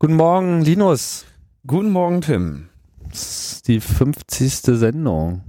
[0.00, 1.26] Guten Morgen, Linus.
[1.66, 2.68] Guten Morgen, Tim.
[3.08, 4.78] Das ist die 50.
[4.78, 5.42] Sendung.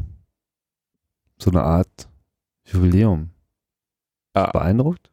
[1.38, 2.09] So eine Art
[2.66, 3.30] Jubiläum.
[4.35, 4.50] Ja.
[4.50, 5.08] Beeindruckt?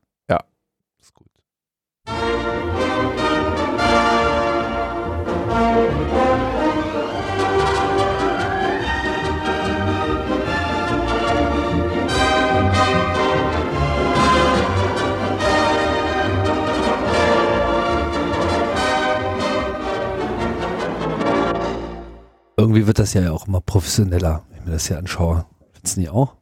[22.56, 25.44] Irgendwie wird das ja auch immer professioneller, wenn ich mir das hier anschaue.
[25.72, 26.36] Findest du nicht auch?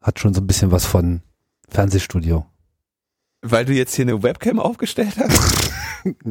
[0.00, 1.22] Hat schon so ein bisschen was von
[1.68, 2.44] Fernsehstudio.
[3.42, 5.70] Weil du jetzt hier eine Webcam aufgestellt hast?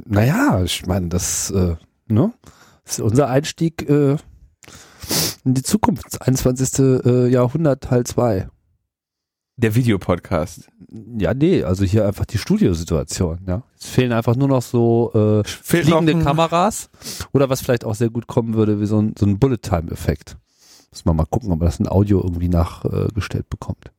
[0.05, 1.75] Naja, ich meine, das, äh,
[2.07, 2.31] ne?
[2.83, 4.17] das ist unser Einstieg äh,
[5.43, 6.05] in die Zukunft.
[6.11, 6.77] Das 21.
[7.03, 8.49] Äh, Jahrhundert Teil 2.
[9.55, 10.67] Der Videopodcast.
[11.17, 13.39] Ja, nee, also hier einfach die Studiosituation.
[13.47, 13.63] Ja.
[13.79, 16.89] Es fehlen einfach nur noch so äh, fliegende Kameras
[17.33, 20.37] oder was vielleicht auch sehr gut kommen würde, wie so ein, so ein Bullet-Time-Effekt.
[20.91, 23.91] Muss man mal gucken, ob man das in Audio irgendwie nachgestellt bekommt.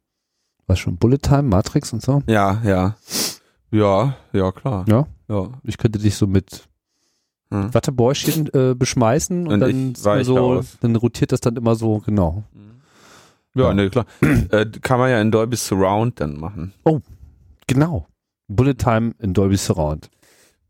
[0.66, 2.22] Was schon Bullet-Time, Matrix und so?
[2.26, 2.96] Ja, ja.
[3.70, 4.84] Ja, ja, klar.
[4.88, 5.06] Ja.
[5.28, 5.48] Ja.
[5.62, 6.68] Ich könnte dich so mit
[7.50, 7.74] Hm.
[7.74, 12.42] Wattebäuschen äh, beschmeißen und, Und dann, so, dann rotiert das dann immer so, genau.
[13.54, 13.74] Ja, Ja.
[13.74, 14.06] ne, klar.
[14.50, 16.72] äh, kann man ja in Dolby Surround dann machen.
[17.66, 18.06] Genau.
[18.48, 20.10] Bullet Time in Dolby Surround.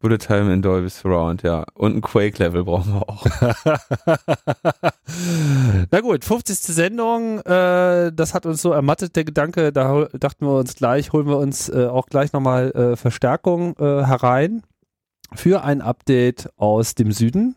[0.00, 1.64] Bullet Time in Dolby Surround, ja.
[1.74, 3.24] Und ein Quake-Level brauchen wir auch.
[5.90, 6.56] Na gut, 50.
[6.58, 11.26] Sendung, äh, das hat uns so ermattet, der Gedanke, da dachten wir uns gleich, holen
[11.26, 14.62] wir uns äh, auch gleich nochmal äh, Verstärkung äh, herein
[15.34, 17.56] für ein Update aus dem Süden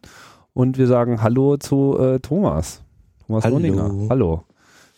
[0.54, 2.82] und wir sagen Hallo zu äh, Thomas.
[3.26, 3.56] Thomas Hallo.
[3.58, 3.92] Wohninger.
[4.10, 4.44] Hallo.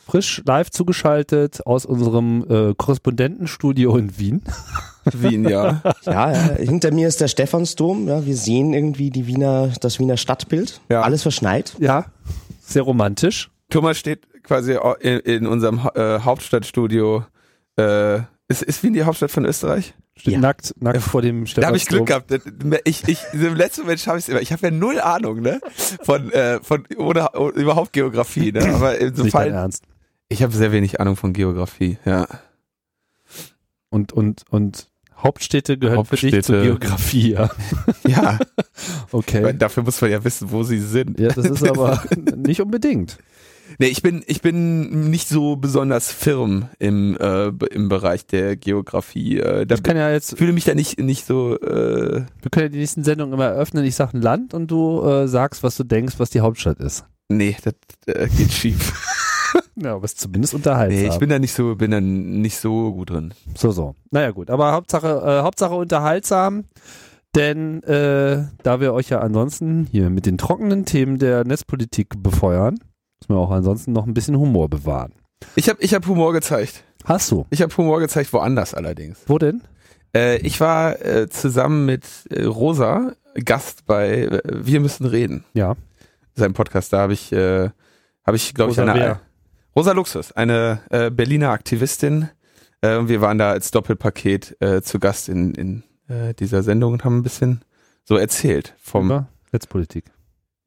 [0.09, 4.41] Frisch live zugeschaltet aus unserem äh, Korrespondentenstudio in Wien.
[5.13, 5.81] Wien, ja.
[6.05, 8.07] Ja, ja, hinter mir ist der Stephansdom.
[8.07, 10.81] Ja, wir sehen irgendwie die Wiener, das Wiener Stadtbild.
[10.89, 11.01] Ja.
[11.01, 11.75] Alles verschneit.
[11.79, 12.05] Ja,
[12.61, 13.51] sehr romantisch.
[13.69, 17.23] Thomas steht quasi in, in unserem äh, Hauptstadtstudio.
[17.77, 19.93] Äh, ist, ist Wien die Hauptstadt von Österreich?
[20.15, 20.39] Steht Ja.
[20.39, 21.85] nackt, nackt vor dem Da habe ich.
[21.85, 22.33] Glück gehabt.
[22.83, 24.41] Ich, ich, im letzten Moment schaffe ich es immer.
[24.41, 25.61] Ich habe ja null Ahnung, ne?
[26.01, 28.59] Von, äh, von oder, oder überhaupt Geografie, ne?
[28.75, 29.53] Aber Nicht dein insofern.
[29.53, 29.83] Ernst.
[30.29, 32.27] Ich habe sehr wenig Ahnung von Geografie, ja.
[33.89, 36.41] Und, und, und Hauptstädte gehören für dich Hauptstädte.
[36.43, 37.49] zur Geografie, ja.
[38.07, 38.39] Ja,
[39.11, 39.43] Okay.
[39.43, 41.19] weil dafür muss man ja wissen, wo sie sind.
[41.19, 42.03] Ja, das ist aber
[42.35, 43.17] nicht unbedingt.
[43.77, 49.39] Nee, ich bin, ich bin nicht so besonders firm im, äh, im Bereich der Geografie.
[49.39, 52.65] Äh, da Ich kann ja jetzt, fühle mich da nicht, nicht so, äh, wir können
[52.65, 53.83] ja die nächsten Sendungen immer eröffnen.
[53.85, 57.05] Ich sage ein Land und du äh, sagst, was du denkst, was die Hauptstadt ist.
[57.29, 57.73] nee, das
[58.07, 58.93] äh, geht schief.
[59.81, 60.99] Ja, aber es ist zumindest unterhaltsam.
[61.01, 63.33] Nee, ich bin da nicht so, bin da nicht so gut drin.
[63.55, 63.95] so, so.
[64.11, 64.49] Naja, gut.
[64.49, 66.65] Aber Hauptsache, äh, Hauptsache unterhaltsam.
[67.35, 72.73] Denn äh, da wir euch ja ansonsten hier mit den trockenen Themen der Netzpolitik befeuern,
[72.73, 75.13] müssen wir auch ansonsten noch ein bisschen Humor bewahren.
[75.55, 76.83] Ich habe ich hab Humor gezeigt.
[77.05, 77.45] Hast du?
[77.51, 79.19] Ich habe Humor gezeigt, woanders allerdings.
[79.27, 79.61] Wo denn?
[80.13, 83.13] Äh, ich war äh, zusammen mit äh, Rosa
[83.45, 85.75] Gast bei äh, Wir müssen reden, Ja.
[86.35, 86.91] seinem Podcast.
[86.91, 87.69] Da habe ich, äh,
[88.25, 89.21] habe ich, glaube ich, eine wer?
[89.75, 92.29] Rosa Luxus, eine äh, Berliner Aktivistin.
[92.81, 97.05] Äh, wir waren da als Doppelpaket äh, zu Gast in, in äh, dieser Sendung und
[97.05, 97.61] haben ein bisschen
[98.03, 100.05] so erzählt vom Über Netzpolitik.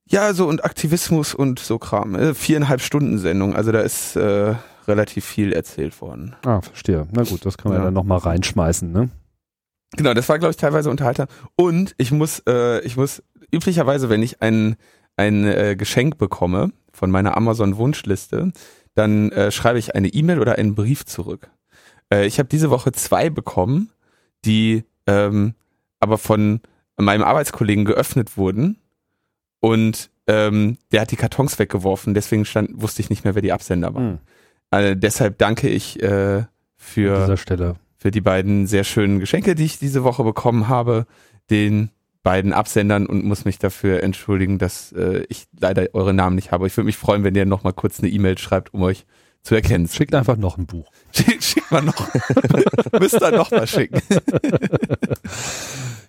[0.09, 2.15] Ja, so und Aktivismus und so Kram.
[2.15, 4.55] Äh, viereinhalb Stunden Sendung, also da ist äh,
[4.87, 6.37] relativ viel erzählt worden.
[6.45, 7.07] Ah, verstehe.
[7.11, 7.85] Na gut, das kann man ja.
[7.87, 9.11] Dann nochmal reinschmeißen, ne?
[9.97, 11.27] Genau, das war, glaube ich, teilweise unterhaltsam.
[11.57, 14.77] Und ich muss, äh, ich muss üblicherweise, wenn ich ein,
[15.17, 18.53] ein Geschenk bekomme von meiner Amazon-Wunschliste,
[18.95, 21.51] dann äh, schreibe ich eine E-Mail oder einen Brief zurück.
[22.13, 23.91] Äh, ich habe diese Woche zwei bekommen,
[24.45, 25.55] die ähm,
[26.01, 26.61] aber von
[26.97, 28.79] meinem Arbeitskollegen geöffnet wurden
[29.61, 33.53] und ähm, der hat die Kartons weggeworfen, deswegen stand, wusste ich nicht mehr, wer die
[33.53, 34.11] Absender waren.
[34.11, 34.19] Hm.
[34.71, 36.45] Also deshalb danke ich äh,
[36.77, 37.27] für
[38.03, 41.07] für die beiden sehr schönen Geschenke, die ich diese Woche bekommen habe,
[41.51, 41.91] den
[42.23, 46.67] beiden Absendern und muss mich dafür entschuldigen, dass äh, ich leider eure Namen nicht habe.
[46.67, 49.07] Ich würde mich freuen, wenn ihr noch mal kurz eine E-Mail schreibt, um euch
[49.43, 49.89] zu erkennen.
[49.89, 50.91] Schickt einfach noch ein Buch.
[51.13, 52.09] Schick, schickt mal noch.
[53.01, 54.01] Müsst ihr noch mal schicken.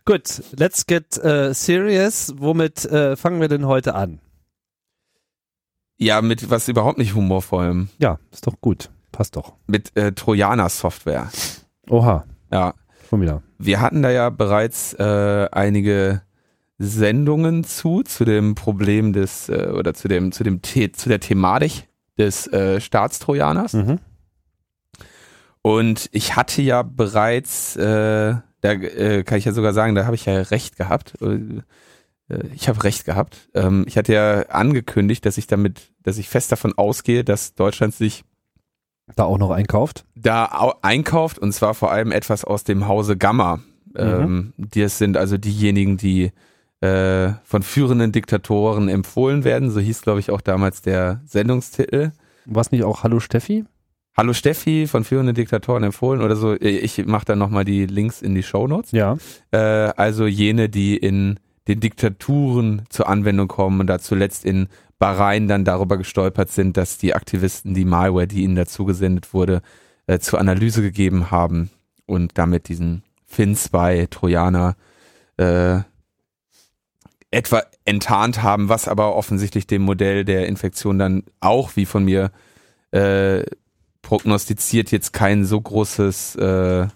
[0.06, 2.34] Gut, let's get äh, serious.
[2.38, 4.20] Womit äh, fangen wir denn heute an?
[5.98, 7.90] Ja, mit was überhaupt nicht humorvollem.
[7.98, 8.90] Ja, ist doch gut.
[9.12, 9.54] Passt doch.
[9.68, 11.32] Mit äh, Trojaner-Software.
[11.90, 12.74] Oha, Ja,
[13.14, 13.42] schon wieder.
[13.60, 16.22] wir hatten da ja bereits äh, einige
[16.80, 21.20] Sendungen zu, zu dem Problem des, äh, oder zu dem, zu dem, The zu der
[21.20, 21.88] Thematik
[22.18, 23.74] des äh, Staatstrojaners.
[23.74, 24.00] Mhm.
[25.62, 30.16] Und ich hatte ja bereits äh, da äh, kann ich ja sogar sagen, da habe
[30.16, 31.16] ich ja recht gehabt.
[31.22, 31.62] Äh,
[32.56, 33.50] ich habe recht gehabt.
[33.54, 37.94] Ähm, ich hatte ja angekündigt, dass ich damit, dass ich fest davon ausgehe, dass Deutschland
[37.94, 38.24] sich
[39.16, 40.06] da auch noch einkauft?
[40.16, 43.58] Da einkauft und zwar vor allem etwas aus dem Hause Gamma.
[43.58, 43.64] Mhm.
[43.96, 46.32] Ähm, die sind also diejenigen, die
[46.82, 49.72] äh, von führenden Diktatoren empfohlen werden.
[49.72, 52.12] So hieß, glaube ich, auch damals der Sendungstitel.
[52.46, 53.66] Was nicht auch Hallo Steffi?
[54.16, 56.54] Hallo Steffi von führenden Diktatoren empfohlen oder so.
[56.54, 58.92] Ich mache dann nochmal die Links in die Show Notes.
[58.92, 59.18] Ja.
[59.52, 64.68] Äh, also jene, die in den Diktaturen zur Anwendung kommen und da zuletzt in
[65.00, 69.62] Bahrain dann darüber gestolpert sind, dass die Aktivisten die Malware, die ihnen dazu gesendet wurde,
[70.08, 71.70] äh, zur Analyse gegeben haben
[72.06, 74.76] und damit diesen FinSpy Trojaner
[75.38, 75.80] äh,
[77.32, 82.32] etwa enttarnt haben, was aber offensichtlich dem Modell der Infektion dann auch, wie von mir
[82.92, 83.44] äh,
[84.04, 86.88] prognostiziert, jetzt kein so großes äh,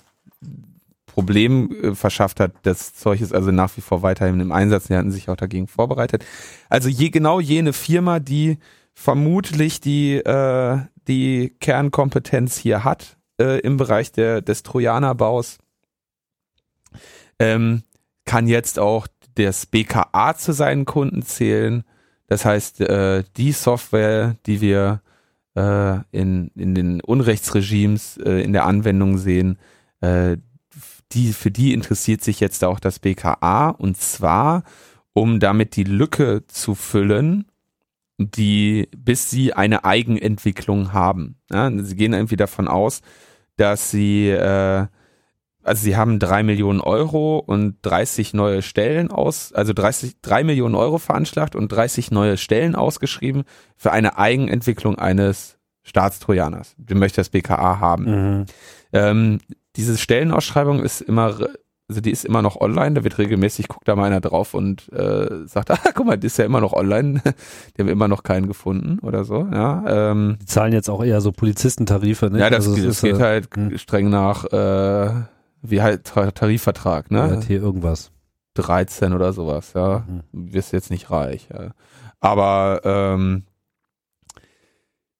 [1.17, 2.51] Problem äh, verschafft hat.
[2.61, 4.85] Das Zeug ist also nach wie vor weiterhin im Einsatz.
[4.85, 6.23] Die hatten sich auch dagegen vorbereitet.
[6.69, 8.59] Also je, genau jene Firma, die
[8.93, 10.77] vermutlich die, äh,
[11.07, 15.57] die Kernkompetenz hier hat äh, im Bereich der, des Trojanerbaus,
[17.39, 17.81] ähm,
[18.25, 21.83] kann jetzt auch das BKA zu seinen Kunden zählen.
[22.27, 25.01] Das heißt, äh, die Software, die wir
[25.55, 29.57] äh, in, in den Unrechtsregimes äh, in der Anwendung sehen,
[31.13, 34.63] die, für die interessiert sich jetzt auch das BKA und zwar,
[35.13, 37.45] um damit die Lücke zu füllen,
[38.17, 41.37] die, bis sie eine Eigenentwicklung haben.
[41.51, 43.01] Ja, sie gehen irgendwie davon aus,
[43.57, 44.87] dass sie, äh,
[45.63, 50.75] also sie haben drei Millionen Euro und 30 neue Stellen aus, also 30, drei Millionen
[50.75, 53.43] Euro veranschlagt und 30 neue Stellen ausgeschrieben
[53.75, 56.75] für eine Eigenentwicklung eines Staatstrojaners.
[56.77, 58.05] Den möchte das BKA haben.
[58.05, 58.45] Mhm.
[58.93, 59.39] Ähm,
[59.77, 61.37] diese Stellenausschreibung ist immer,
[61.87, 64.91] also die ist immer noch online, da wird regelmäßig, guckt da mal einer drauf und
[64.91, 67.21] äh, sagt, ah, guck mal, die ist ja immer noch online,
[67.77, 70.11] die haben immer noch keinen gefunden oder so, ja.
[70.11, 72.39] Ähm, die zahlen jetzt auch eher so Polizistentarife, ne?
[72.39, 73.77] Ja, das, also, das, geht äh, halt hm.
[73.77, 75.23] streng nach, äh,
[75.61, 77.39] wie halt Tarifvertrag, ne?
[77.39, 78.11] Ja, hier irgendwas.
[78.55, 80.05] 13 oder sowas, ja.
[80.07, 80.23] Mhm.
[80.31, 81.71] Wirst jetzt nicht reich, ja.
[82.19, 83.43] Aber ähm,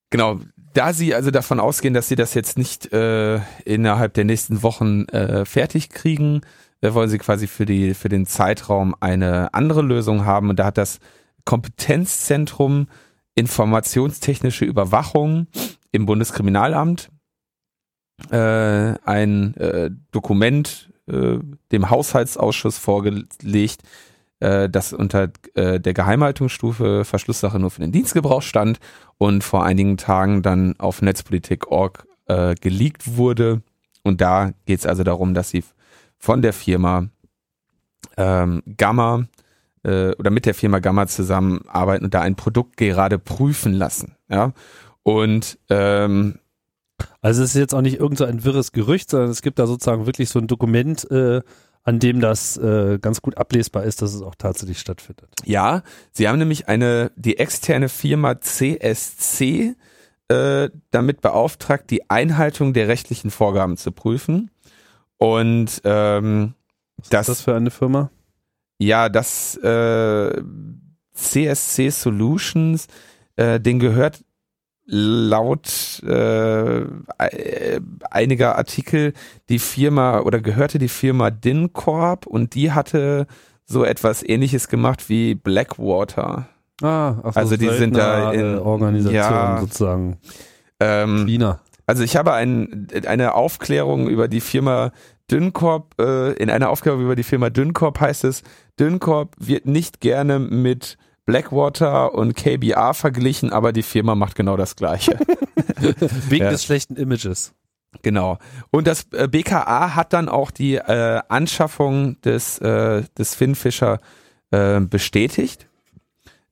[0.09, 0.39] genau,
[0.73, 5.05] da Sie also davon ausgehen, dass Sie das jetzt nicht äh, innerhalb der nächsten Wochen
[5.05, 6.41] äh, fertig kriegen,
[6.81, 10.49] äh, wollen Sie quasi für, die, für den Zeitraum eine andere Lösung haben.
[10.49, 10.99] Und da hat das
[11.45, 12.87] Kompetenzzentrum
[13.35, 15.47] Informationstechnische Überwachung
[15.91, 17.09] im Bundeskriminalamt
[18.31, 18.37] äh,
[19.05, 21.37] ein äh, Dokument äh,
[21.71, 23.83] dem Haushaltsausschuss vorgelegt,
[24.39, 28.79] äh, das unter äh, der Geheimhaltungsstufe Verschlusssache nur für den Dienstgebrauch stand
[29.17, 33.61] und vor einigen Tagen dann auf Netzpolitik.org äh, geleakt wurde.
[34.03, 35.63] Und da geht es also darum, dass sie
[36.17, 37.07] von der Firma
[38.15, 39.27] ähm, Gamma
[39.83, 44.15] äh, oder mit der Firma Gamma zusammenarbeiten und da ein Produkt gerade prüfen lassen.
[44.29, 44.53] Ja.
[45.03, 46.39] Und ähm,
[47.21, 49.67] also es ist jetzt auch nicht irgend so ein wirres Gerücht, sondern es gibt da
[49.67, 51.41] sozusagen wirklich so ein Dokument, äh,
[51.87, 55.29] an dem das äh, ganz gut ablesbar ist, dass es auch tatsächlich stattfindet.
[55.45, 59.73] Ja, sie haben nämlich eine die externe Firma CSC
[60.27, 64.51] äh, damit beauftragt, die Einhaltung der rechtlichen Vorgaben zu prüfen.
[65.15, 66.55] Und ähm,
[66.97, 68.11] Was das, ist das für eine Firma?
[68.79, 70.41] Ja, das äh,
[71.13, 72.87] CSC Solutions,
[73.37, 74.25] äh, den gehört
[74.87, 76.85] laut äh,
[78.09, 79.13] einiger Artikel
[79.49, 83.27] die Firma oder gehörte die Firma DINCorp und die hatte
[83.65, 86.47] so etwas ähnliches gemacht wie Blackwater.
[86.81, 90.17] Ah, ach so, also die sind da in Organisation ja, sozusagen.
[90.79, 91.59] Ähm, Cleaner.
[91.85, 94.91] Also ich habe ein, eine Aufklärung über die Firma
[95.29, 98.43] DynCorp, äh, in einer Aufklärung über die Firma DynCorp heißt es,
[98.79, 104.75] DynCorp wird nicht gerne mit Blackwater und KBR verglichen, aber die Firma macht genau das
[104.77, 105.19] Gleiche.
[106.29, 106.49] Wegen ja.
[106.49, 107.53] des schlechten Images.
[108.01, 108.37] Genau.
[108.71, 113.99] Und das äh, BKA hat dann auch die äh, Anschaffung des, äh, des Finfisher
[114.51, 115.67] äh, bestätigt.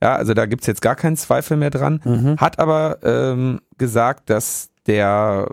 [0.03, 2.01] Ja, also da gibt's jetzt gar keinen Zweifel mehr dran.
[2.03, 2.37] Mhm.
[2.37, 5.49] Hat aber ähm, gesagt, dass der,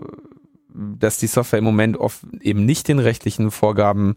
[0.67, 4.15] dass die Software im Moment oft eben nicht den rechtlichen Vorgaben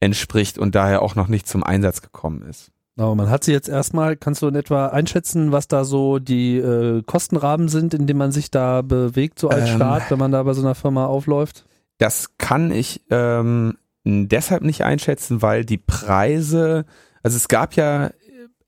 [0.00, 2.72] entspricht und daher auch noch nicht zum Einsatz gekommen ist.
[2.98, 6.58] Aber man hat sie jetzt erstmal, kannst du in etwa einschätzen, was da so die
[6.58, 10.32] äh, Kostenrahmen sind, in denen man sich da bewegt, so als ähm, Staat, wenn man
[10.32, 11.64] da bei so einer Firma aufläuft?
[11.98, 16.86] Das kann ich ähm, deshalb nicht einschätzen, weil die Preise,
[17.22, 18.10] also es gab ja,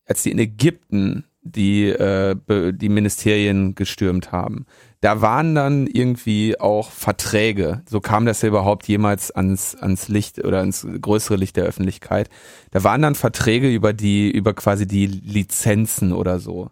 [0.07, 2.37] als die in Ägypten die, äh,
[2.73, 4.67] die Ministerien gestürmt haben,
[5.01, 7.83] da waren dann irgendwie auch Verträge.
[7.89, 12.29] So kam das ja überhaupt jemals ans, ans Licht oder ans größere Licht der Öffentlichkeit.
[12.71, 16.71] Da waren dann Verträge über die, über quasi die Lizenzen oder so.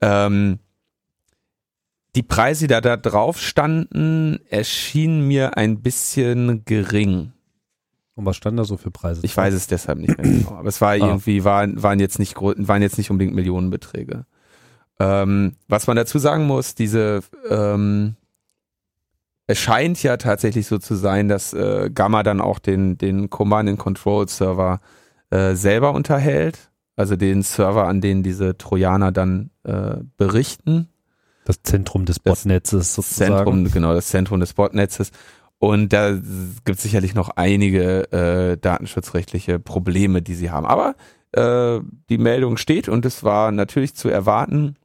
[0.00, 0.58] Ähm,
[2.16, 7.32] die Preise, die da, da drauf standen, erschienen mir ein bisschen gering.
[8.16, 9.20] Und was stand da so für Preise?
[9.22, 10.56] Ich weiß es deshalb nicht mehr genau.
[10.56, 14.26] Aber es war irgendwie, waren, waren jetzt nicht, waren jetzt nicht unbedingt Millionenbeträge.
[15.00, 18.16] Ähm, was man dazu sagen muss, diese, ähm,
[19.46, 23.68] es scheint ja tatsächlich so zu sein, dass äh, Gamma dann auch den, den Command
[23.68, 24.80] and Control Server
[25.30, 26.70] äh, selber unterhält.
[26.96, 30.88] Also den Server, an denen diese Trojaner dann äh, berichten.
[31.44, 33.36] Das Zentrum des Botnetzes sozusagen.
[33.36, 35.12] Zentrum, genau, das Zentrum des Botnetzes.
[35.58, 40.66] Und da gibt es sicherlich noch einige äh, datenschutzrechtliche Probleme, die sie haben.
[40.66, 40.94] Aber
[41.32, 44.76] äh, die Meldung steht und es war natürlich zu erwarten.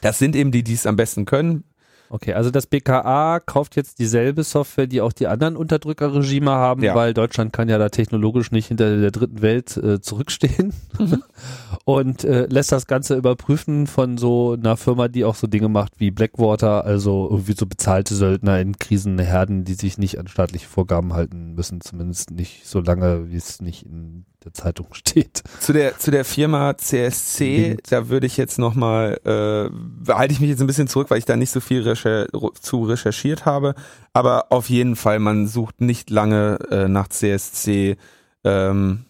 [0.00, 1.64] Das sind eben die, die es am besten können.
[2.10, 6.94] Okay, also das BKA kauft jetzt dieselbe Software, die auch die anderen Unterdrückerregime haben, ja.
[6.94, 11.24] weil Deutschland kann ja da technologisch nicht hinter der dritten Welt äh, zurückstehen mhm.
[11.84, 15.98] und äh, lässt das Ganze überprüfen von so einer Firma, die auch so Dinge macht
[15.98, 21.14] wie Blackwater, also irgendwie so bezahlte Söldner in Krisenherden, die sich nicht an staatliche Vorgaben
[21.14, 25.42] halten müssen, zumindest nicht so lange, wie es nicht in der Zeitung steht.
[25.60, 27.80] Zu der zu der Firma CSC, Wind.
[27.90, 31.18] da würde ich jetzt noch mal äh, halte ich mich jetzt ein bisschen zurück, weil
[31.18, 32.26] ich da nicht so viel recher
[32.60, 33.74] zu recherchiert habe.
[34.12, 37.96] Aber auf jeden Fall, man sucht nicht lange äh, nach CSC
[38.44, 39.06] ähm,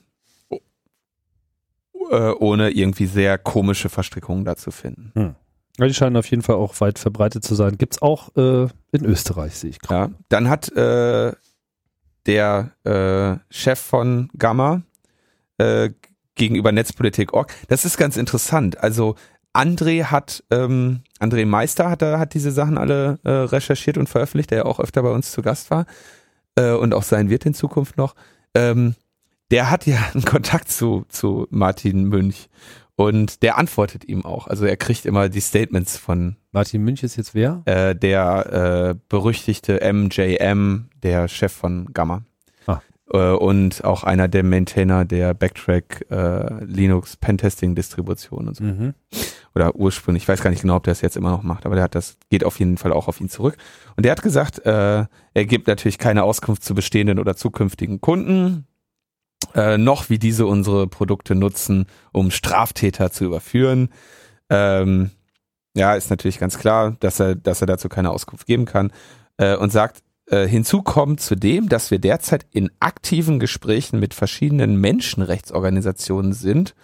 [2.10, 5.12] äh, ohne irgendwie sehr komische Verstrickungen da zu finden.
[5.14, 5.34] Hm.
[5.80, 7.76] Die scheinen auf jeden Fall auch weit verbreitet zu sein.
[7.76, 10.12] Gibt's auch äh, in Österreich, sehe ich gerade.
[10.12, 11.32] Ja, dann hat äh,
[12.26, 14.82] der äh, Chef von Gamma
[15.58, 15.90] äh,
[16.34, 17.52] gegenüber Netzpolitik.org.
[17.68, 18.78] Das ist ganz interessant.
[18.80, 19.14] Also
[19.52, 24.58] André hat, ähm, André Meister hat, hat diese Sachen alle äh, recherchiert und veröffentlicht, der
[24.58, 25.86] ja auch öfter bei uns zu Gast war
[26.56, 28.14] äh, und auch sein wird in Zukunft noch.
[28.54, 28.94] Ähm,
[29.50, 32.48] der hat ja einen Kontakt zu, zu Martin Münch
[32.96, 34.48] und der antwortet ihm auch.
[34.48, 36.36] Also er kriegt immer die Statements von.
[36.52, 37.62] Martin Münch ist jetzt wer?
[37.64, 42.24] Äh, der äh, berüchtigte MJM, der Chef von Gamma
[43.14, 48.64] äh, und auch einer der Maintainer der Backtrack äh, Linux Pentesting Distribution und so.
[48.64, 48.94] Mhm.
[49.54, 51.76] Oder ursprünglich, ich weiß gar nicht genau, ob der es jetzt immer noch macht, aber
[51.76, 53.56] der hat das, geht auf jeden Fall auch auf ihn zurück.
[53.96, 58.66] Und der hat gesagt, äh, er gibt natürlich keine Auskunft zu bestehenden oder zukünftigen Kunden,
[59.54, 63.90] äh, noch wie diese unsere Produkte nutzen, um Straftäter zu überführen.
[64.50, 65.12] Ähm,
[65.76, 68.92] ja, ist natürlich ganz klar, dass er, dass er dazu keine Auskunft geben kann
[69.36, 74.80] äh, und sagt, äh, hinzu kommt zudem, dass wir derzeit in aktiven Gesprächen mit verschiedenen
[74.80, 76.74] Menschenrechtsorganisationen sind,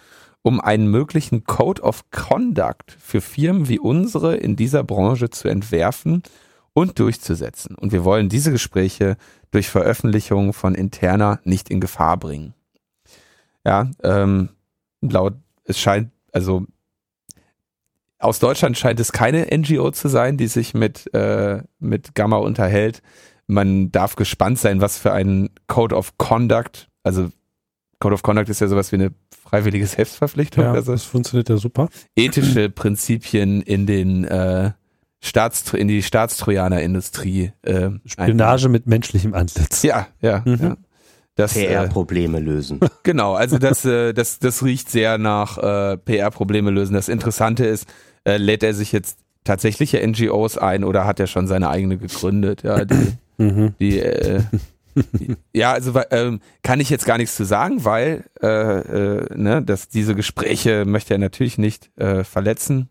[0.43, 6.23] um einen möglichen Code of Conduct für Firmen wie unsere in dieser Branche zu entwerfen
[6.73, 7.75] und durchzusetzen.
[7.75, 9.17] Und wir wollen diese Gespräche
[9.51, 12.53] durch Veröffentlichung von interner nicht in Gefahr bringen.
[13.65, 14.49] Ja, ähm,
[15.01, 16.65] laut, es scheint, also
[18.17, 23.01] aus Deutschland scheint es keine NGO zu sein, die sich mit, äh, mit Gamma unterhält.
[23.51, 27.29] Man darf gespannt sein, was für ein Code of Conduct, also
[27.99, 29.11] Code of Conduct ist ja sowas wie eine
[29.43, 30.63] freiwillige Selbstverpflichtung.
[30.63, 31.89] Ja, also das funktioniert ja super.
[32.15, 34.71] Ethische Prinzipien in den äh,
[35.19, 37.51] Staats in die Staatstrojanerindustrie.
[37.61, 39.83] Äh, Spionage mit menschlichem Antlitz.
[39.83, 40.77] Ja, ja, mhm.
[41.37, 41.47] ja.
[41.47, 42.79] PR-Probleme äh, lösen.
[43.03, 46.93] Genau, also das, äh, das, das riecht sehr nach äh, PR-Probleme lösen.
[46.93, 47.85] Das Interessante ist,
[48.23, 52.63] äh, lädt er sich jetzt tatsächliche NGOs ein oder hat er schon seine eigene gegründet?
[52.63, 53.73] Ja, die, Mhm.
[53.79, 54.41] Die, äh,
[55.53, 59.89] ja, also ähm, kann ich jetzt gar nichts zu sagen, weil äh, äh, ne, dass
[59.89, 62.89] diese Gespräche möchte er natürlich nicht äh, verletzen.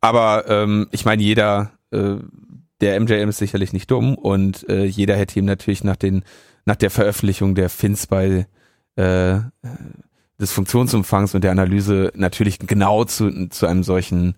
[0.00, 2.16] Aber ähm, ich meine, jeder, äh,
[2.80, 6.24] der MJM ist sicherlich nicht dumm und äh, jeder hätte ihm natürlich nach den
[6.64, 8.46] nach der Veröffentlichung der Fins bei
[8.96, 9.38] äh,
[10.40, 14.34] des Funktionsumfangs und der Analyse natürlich genau zu, zu einem solchen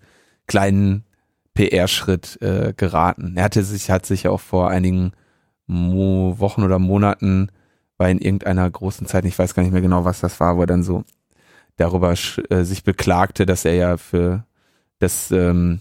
[0.47, 1.05] kleinen
[1.55, 3.35] PR-Schritt äh, geraten.
[3.37, 5.13] Er hatte sich, hat sich auch vor einigen
[5.67, 7.51] Mo Wochen oder Monaten
[7.97, 10.63] bei in irgendeiner großen Zeit, ich weiß gar nicht mehr genau, was das war, wo
[10.63, 11.05] er dann so
[11.77, 14.45] darüber äh, sich beklagte, dass er ja für
[14.99, 15.81] das, ähm,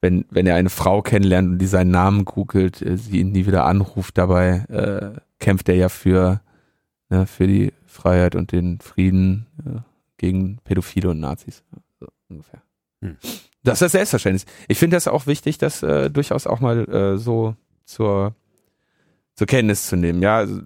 [0.00, 3.46] wenn, wenn er eine Frau kennenlernt und die seinen Namen googelt, äh, sie ihn nie
[3.46, 6.40] wieder anruft, dabei äh, kämpft er ja für,
[7.08, 9.80] ne, für die Freiheit und den Frieden äh,
[10.16, 11.62] gegen Pädophile und Nazis.
[11.98, 12.62] So ungefähr.
[13.02, 13.16] Hm.
[13.66, 14.46] Das ist selbstverständlich.
[14.68, 18.32] Ich finde das auch wichtig, das äh, durchaus auch mal äh, so zur,
[19.34, 20.22] zur Kenntnis zu nehmen.
[20.22, 20.60] Ja, also,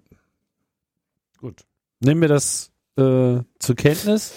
[1.38, 1.64] gut.
[2.00, 4.34] Nehmen wir das äh, zur Kenntnis.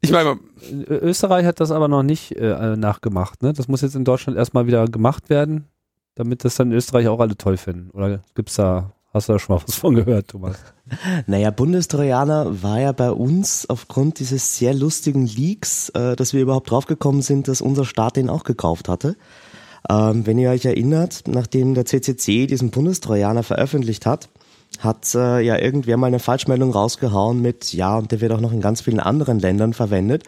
[0.00, 0.40] Ich meine,
[0.88, 3.42] Österreich hat das aber noch nicht äh, nachgemacht.
[3.42, 3.52] Ne?
[3.52, 5.68] Das muss jetzt in Deutschland erstmal wieder gemacht werden,
[6.14, 7.90] damit das dann in Österreich auch alle toll finden.
[7.90, 10.56] Oder gibt's da, hast du da schon mal was von gehört, Thomas?
[11.26, 16.70] Naja, Bundestrojaner war ja bei uns aufgrund dieses sehr lustigen Leaks, äh, dass wir überhaupt
[16.70, 19.16] draufgekommen sind, dass unser Staat den auch gekauft hatte.
[19.88, 24.28] Ähm, wenn ihr euch erinnert, nachdem der CCC diesen Bundestrojaner veröffentlicht hat,
[24.80, 28.52] hat äh, ja irgendwer mal eine Falschmeldung rausgehauen mit, ja, und der wird auch noch
[28.52, 30.24] in ganz vielen anderen Ländern verwendet.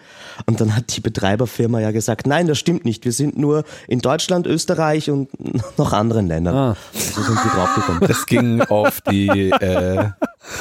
[0.47, 4.01] Und dann hat die Betreiberfirma ja gesagt, nein, das stimmt nicht, wir sind nur in
[4.01, 5.29] Deutschland, Österreich und
[5.79, 6.55] noch anderen Ländern.
[6.55, 6.77] Ah.
[6.93, 8.01] So sind die draufgekommen.
[8.07, 10.11] das ging auf die äh,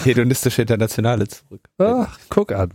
[0.04, 1.68] hedonistische Internationale zurück.
[1.78, 2.72] Ach, guck an.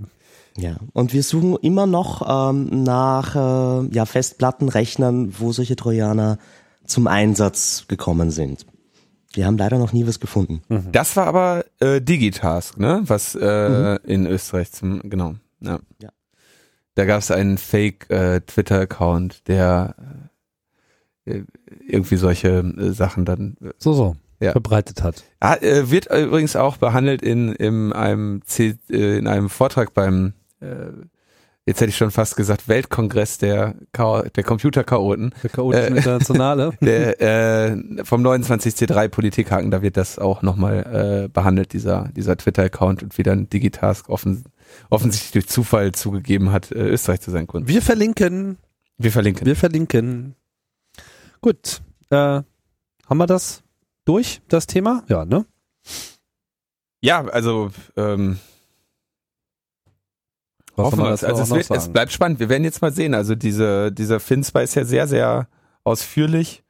[0.57, 6.39] Ja, und wir suchen immer noch ähm, nach äh, ja, Festplattenrechnern, wo solche Trojaner
[6.85, 8.67] zum Einsatz gekommen sind.
[9.33, 10.63] Wir haben leider noch nie was gefunden.
[10.91, 13.03] Das war aber äh, Digitask, ne?
[13.05, 15.35] Was äh, in Österreich zum, genau.
[15.61, 15.81] Ja.
[16.01, 16.11] Ja.
[16.95, 19.95] Da gab es einen Fake äh, Twitter-Account, der
[21.27, 21.43] äh,
[21.87, 24.17] irgendwie solche äh, Sachen dann äh, So, so.
[24.41, 24.53] Ja.
[24.53, 25.25] Verbreitet hat.
[25.41, 30.91] Ah, wird übrigens auch behandelt in, in, einem, C, in einem Vortrag beim, äh,
[31.69, 36.73] jetzt hätte ich schon fast gesagt, Weltkongress der, Chao- der Computerchaoten, Der chaotischen Äh, Internationale.
[36.81, 43.03] der, äh, vom 29C3 Politikhaken, da wird das auch nochmal äh, behandelt, dieser, dieser Twitter-Account
[43.03, 44.45] und wie dann Digitask offen,
[44.91, 47.69] offensichtlich durch Zufall zugegeben hat, äh, Österreich zu sein Kunden.
[47.69, 48.59] Wir verlinken.
[48.97, 49.47] Wir verlinken.
[49.47, 50.35] Wir verlinken.
[51.41, 51.81] Gut.
[52.11, 53.63] Äh, haben wir das
[54.05, 55.05] durch, das Thema?
[55.09, 55.45] Ja, ne?
[57.01, 58.39] Ja, also ähm,
[60.79, 61.25] Was Hoffen wir es.
[61.25, 62.39] Also es, wird, es bleibt spannend.
[62.39, 63.13] Wir werden jetzt mal sehen.
[63.13, 65.49] Also diese, dieser Finspy ist ja sehr, sehr
[65.83, 66.63] ausführlich.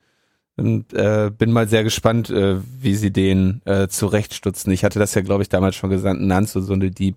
[0.56, 4.72] Und äh, bin mal sehr gespannt, äh, wie sie den äh, zurechtstutzen.
[4.72, 7.14] Ich hatte das ja, glaube ich, damals schon gesagt, Nanzo, so eine die,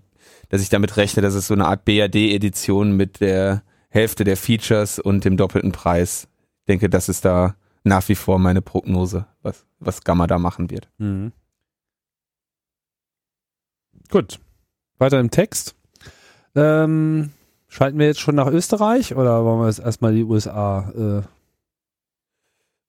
[0.50, 4.98] dass ich damit rechne, dass es so eine Art BAD-Edition mit der Hälfte der Features
[4.98, 6.28] und dem doppelten Preis.
[6.60, 10.70] Ich denke, das ist da nach wie vor meine Prognose, was, was Gamma da machen
[10.70, 10.88] wird.
[10.98, 11.32] Mhm.
[14.10, 14.38] Gut.
[14.98, 15.74] Weiter im Text.
[16.54, 17.30] Ähm,
[17.68, 20.90] schalten wir jetzt schon nach Österreich oder wollen wir jetzt erstmal die USA?
[20.96, 21.22] Äh,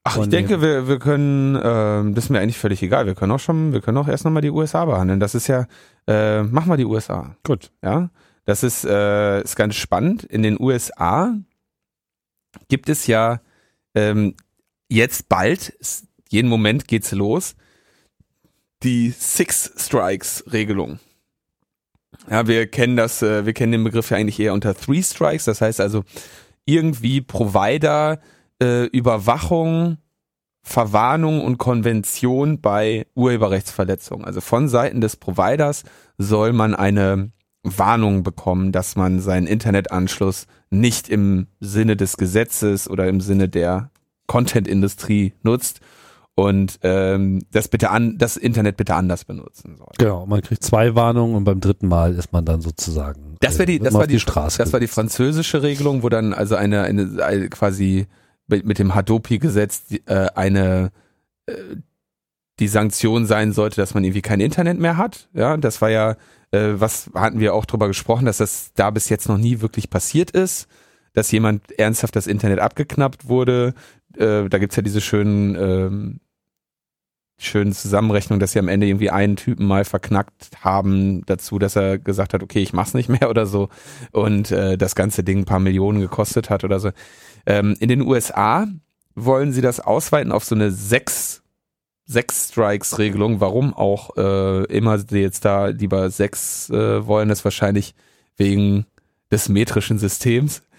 [0.05, 3.05] Ach, ich denke, wir, wir können, ähm, das ist mir eigentlich völlig egal.
[3.05, 5.21] Wir können auch schon, wir können auch erst nochmal die USA behandeln.
[5.21, 5.65] Das ist ja,
[6.07, 7.37] äh, mach mal die USA.
[7.43, 7.71] gut.
[7.81, 8.09] Ja,
[8.45, 10.25] das ist, äh, ist ganz spannend.
[10.25, 11.33] In den USA
[12.67, 13.39] gibt es ja
[13.95, 14.35] ähm,
[14.89, 15.73] jetzt bald,
[16.29, 17.55] jeden Moment geht's los,
[18.83, 20.99] die Six Strikes Regelung.
[22.29, 25.45] Ja, wir kennen das, äh, wir kennen den Begriff ja eigentlich eher unter Three Strikes.
[25.45, 26.03] Das heißt also
[26.65, 28.19] irgendwie Provider
[28.61, 29.97] äh, Überwachung,
[30.61, 34.25] Verwarnung und Konvention bei Urheberrechtsverletzungen.
[34.25, 35.83] Also von Seiten des Providers
[36.17, 37.31] soll man eine
[37.63, 43.91] Warnung bekommen, dass man seinen Internetanschluss nicht im Sinne des Gesetzes oder im Sinne der
[44.27, 45.81] Content-Industrie nutzt
[46.35, 49.91] und ähm, das bitte an, das Internet bitte anders benutzen soll.
[49.97, 53.35] Genau, man kriegt zwei Warnungen und beim dritten Mal ist man dann sozusagen.
[53.39, 54.57] Das wäre die, äh, das war auf die, Straße.
[54.57, 58.07] das war die französische Regelung, wo dann also eine, eine, eine quasi
[58.47, 60.91] mit, mit dem Hadopi-Gesetz die, äh, eine
[61.45, 61.53] äh,
[62.59, 65.29] die Sanktion sein sollte, dass man irgendwie kein Internet mehr hat.
[65.33, 66.11] Ja, das war ja,
[66.51, 69.89] äh, was hatten wir auch drüber gesprochen, dass das da bis jetzt noch nie wirklich
[69.89, 70.67] passiert ist,
[71.13, 73.73] dass jemand ernsthaft das Internet abgeknappt wurde.
[74.17, 76.19] Äh, da gibt's ja diese schönen ähm,
[77.37, 81.97] schönen Zusammenrechnung, dass sie am Ende irgendwie einen Typen mal verknackt haben dazu, dass er
[81.97, 83.69] gesagt hat, okay, ich mach's nicht mehr oder so
[84.11, 86.91] und äh, das ganze Ding ein paar Millionen gekostet hat oder so.
[87.45, 88.67] Ähm, in den USA
[89.15, 91.43] wollen sie das ausweiten auf so eine sechs
[92.05, 93.39] sechs Strikes Regelung.
[93.39, 97.95] Warum auch äh, immer sie jetzt da lieber sechs äh, wollen, ist wahrscheinlich
[98.37, 98.85] wegen
[99.31, 100.61] des metrischen Systems.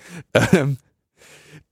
[0.52, 0.76] Ähm,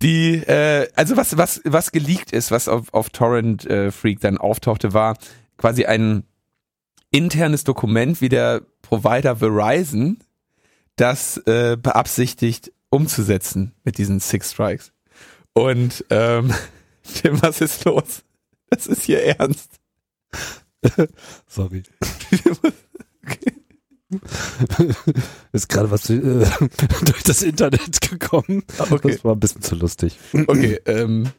[0.02, 4.38] die, äh, also was, was, was geleakt ist, was auf, auf Torrent äh, Freak dann
[4.38, 5.16] auftauchte, war
[5.56, 6.24] quasi ein
[7.10, 10.18] internes Dokument, wie der Provider Verizon
[10.96, 14.92] das äh, beabsichtigt umzusetzen mit diesen Six Strikes.
[15.54, 16.52] Und ähm,
[17.14, 18.22] Tim, was ist los?
[18.70, 19.80] Das ist hier ernst.
[21.46, 21.82] Sorry.
[25.52, 26.18] ist gerade was äh,
[27.04, 28.64] durch das Internet gekommen.
[28.78, 29.12] Okay.
[29.12, 30.18] Das war ein bisschen zu lustig.
[30.46, 31.30] Okay, ähm,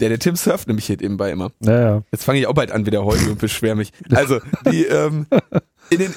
[0.00, 1.52] der, der Tim surft nämlich hier nebenbei immer.
[1.60, 2.02] Naja.
[2.10, 3.92] Jetzt fange ich auch bald an wieder heute und beschwer mich.
[4.10, 5.26] Also, die, ähm,
[5.90, 6.14] in den,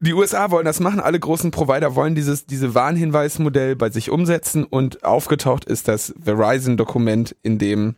[0.00, 4.64] die USA wollen das machen, alle großen Provider wollen dieses, diese Warnhinweismodell bei sich umsetzen
[4.64, 7.96] und aufgetaucht ist das Verizon-Dokument, in dem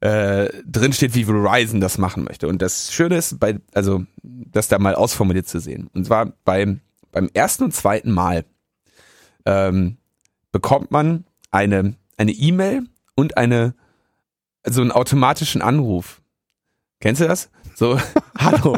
[0.00, 2.48] äh, drin steht, wie Verizon das machen möchte.
[2.48, 5.90] Und das Schöne ist, bei, also das da mal ausformuliert zu sehen.
[5.94, 6.76] Und zwar bei,
[7.12, 8.44] beim ersten und zweiten Mal
[9.46, 9.96] ähm,
[10.52, 12.82] bekommt man eine eine E-Mail
[13.14, 13.74] und eine
[14.66, 16.20] so einen automatischen Anruf.
[17.00, 17.48] Kennst du das?
[17.76, 17.98] So,
[18.38, 18.76] hallo.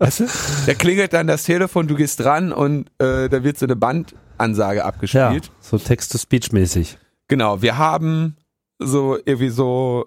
[0.00, 0.26] weißt du?
[0.66, 4.78] Da klingelt dann das Telefon, du gehst dran und äh, da wird so eine Bandansage
[4.78, 5.52] Ja, abgespielt.
[5.60, 6.98] so Text-to-Speech-mäßig.
[7.28, 8.36] Genau, wir haben
[8.80, 10.06] so irgendwie so,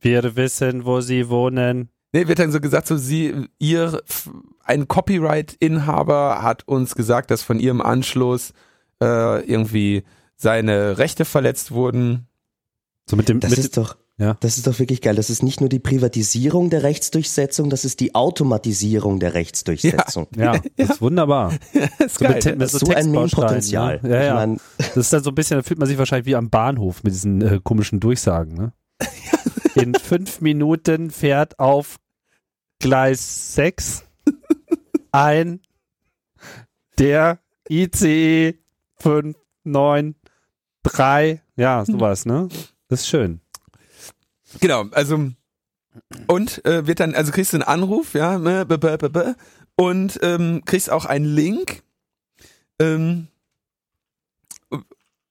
[0.00, 1.88] Wir wissen, wo sie wohnen.
[2.12, 4.00] nee, wird dann so gesagt, so sie, ihr,
[4.64, 8.52] ein Copyright-Inhaber hat uns gesagt, dass von ihrem Anschluss
[9.02, 10.04] äh, irgendwie
[10.36, 12.26] seine Rechte verletzt wurden.
[13.08, 14.36] So mit dem, Das mit ist doch, Ja.
[14.40, 15.14] das ist doch wirklich geil.
[15.14, 20.26] Das ist nicht nur die Privatisierung der Rechtsdurchsetzung, das ist die Automatisierung der Rechtsdurchsetzung.
[20.36, 21.52] ja, das ist wunderbar.
[21.98, 22.34] Das ist So geil.
[22.34, 22.56] mit, ne?
[22.56, 24.00] mit so so ein Textbausteinen, Meme-Potenzial.
[24.02, 24.10] Ne?
[24.10, 24.34] Ja, Ich ja.
[24.34, 27.02] mein, Das ist dann so ein bisschen, da fühlt man sich wahrscheinlich wie am Bahnhof
[27.04, 28.54] mit diesen äh, komischen Durchsagen.
[28.54, 28.72] Ne?
[29.74, 31.96] In fünf Minuten fährt auf
[32.78, 34.04] Gleis 6
[35.12, 35.60] ein
[36.98, 38.54] der ICE
[38.96, 41.40] 593.
[41.56, 42.48] Ja, sowas, ne?
[42.88, 43.40] Das ist schön.
[44.60, 45.32] Genau, also
[46.26, 48.66] und äh, wird dann, also kriegst du einen Anruf, ja, ne,
[49.76, 51.82] und ähm, kriegst auch einen Link,
[52.78, 53.28] ähm,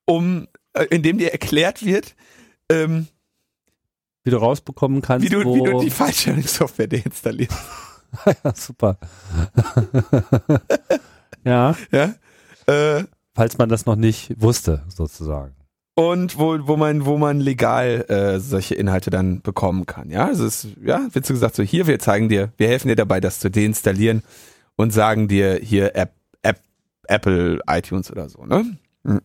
[0.06, 2.16] um, äh, in dem dir erklärt wird,
[2.70, 3.08] ähm,
[4.26, 5.56] Wie du rausbekommen kannst, wie, du, wo...
[5.56, 7.58] wie du die File-Sharing-Software deinstallierst.
[8.26, 8.98] ja, super.
[11.46, 12.16] ja, Ja?
[12.68, 13.04] Äh,
[13.36, 15.54] falls man das noch nicht wusste, sozusagen.
[15.94, 20.10] und wo, wo man, wo man legal äh, solche Inhalte dann bekommen kann.
[20.10, 22.88] Ja, also es ist, ja, wird so gesagt, so hier, wir zeigen dir, wir helfen
[22.88, 24.24] dir dabei, das zu deinstallieren
[24.76, 26.60] und sagen dir hier App, App,
[27.08, 28.78] Apple, iTunes oder so, ne?
[29.04, 29.22] Hm.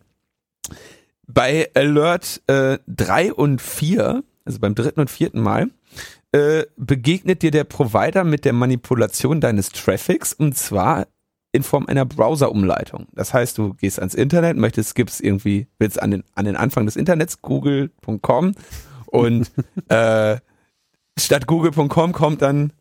[1.27, 5.69] Bei Alert äh, 3 und 4, also beim dritten und vierten Mal,
[6.31, 11.07] äh, begegnet dir der Provider mit der Manipulation deines Traffics und zwar
[11.51, 13.07] in Form einer Browser-Umleitung.
[13.13, 16.85] Das heißt, du gehst ans Internet, möchtest, gibst irgendwie, willst an den, an den Anfang
[16.85, 18.53] des Internets, google.com
[19.07, 19.51] und
[19.89, 20.37] äh,
[21.19, 22.71] statt google.com kommt dann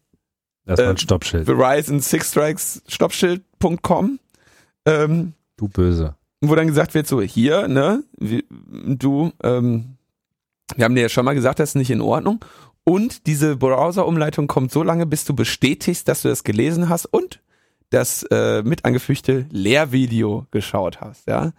[0.67, 1.47] Erstmal Äh, ein Stoppschild.
[1.47, 4.21] Verizon Six Strikes Stoppschild.com,
[4.87, 6.15] ähm, Du böse.
[6.41, 8.45] wo dann gesagt wird, so hier, ne, wie,
[8.87, 9.97] du, ähm,
[10.77, 12.45] wir haben dir ja schon mal gesagt, das ist nicht in Ordnung.
[12.85, 17.41] Und diese Browser-Umleitung kommt so lange, bis du bestätigst, dass du das gelesen hast und
[17.91, 21.53] das äh, mit angefügte Lehrvideo geschaut hast, ja.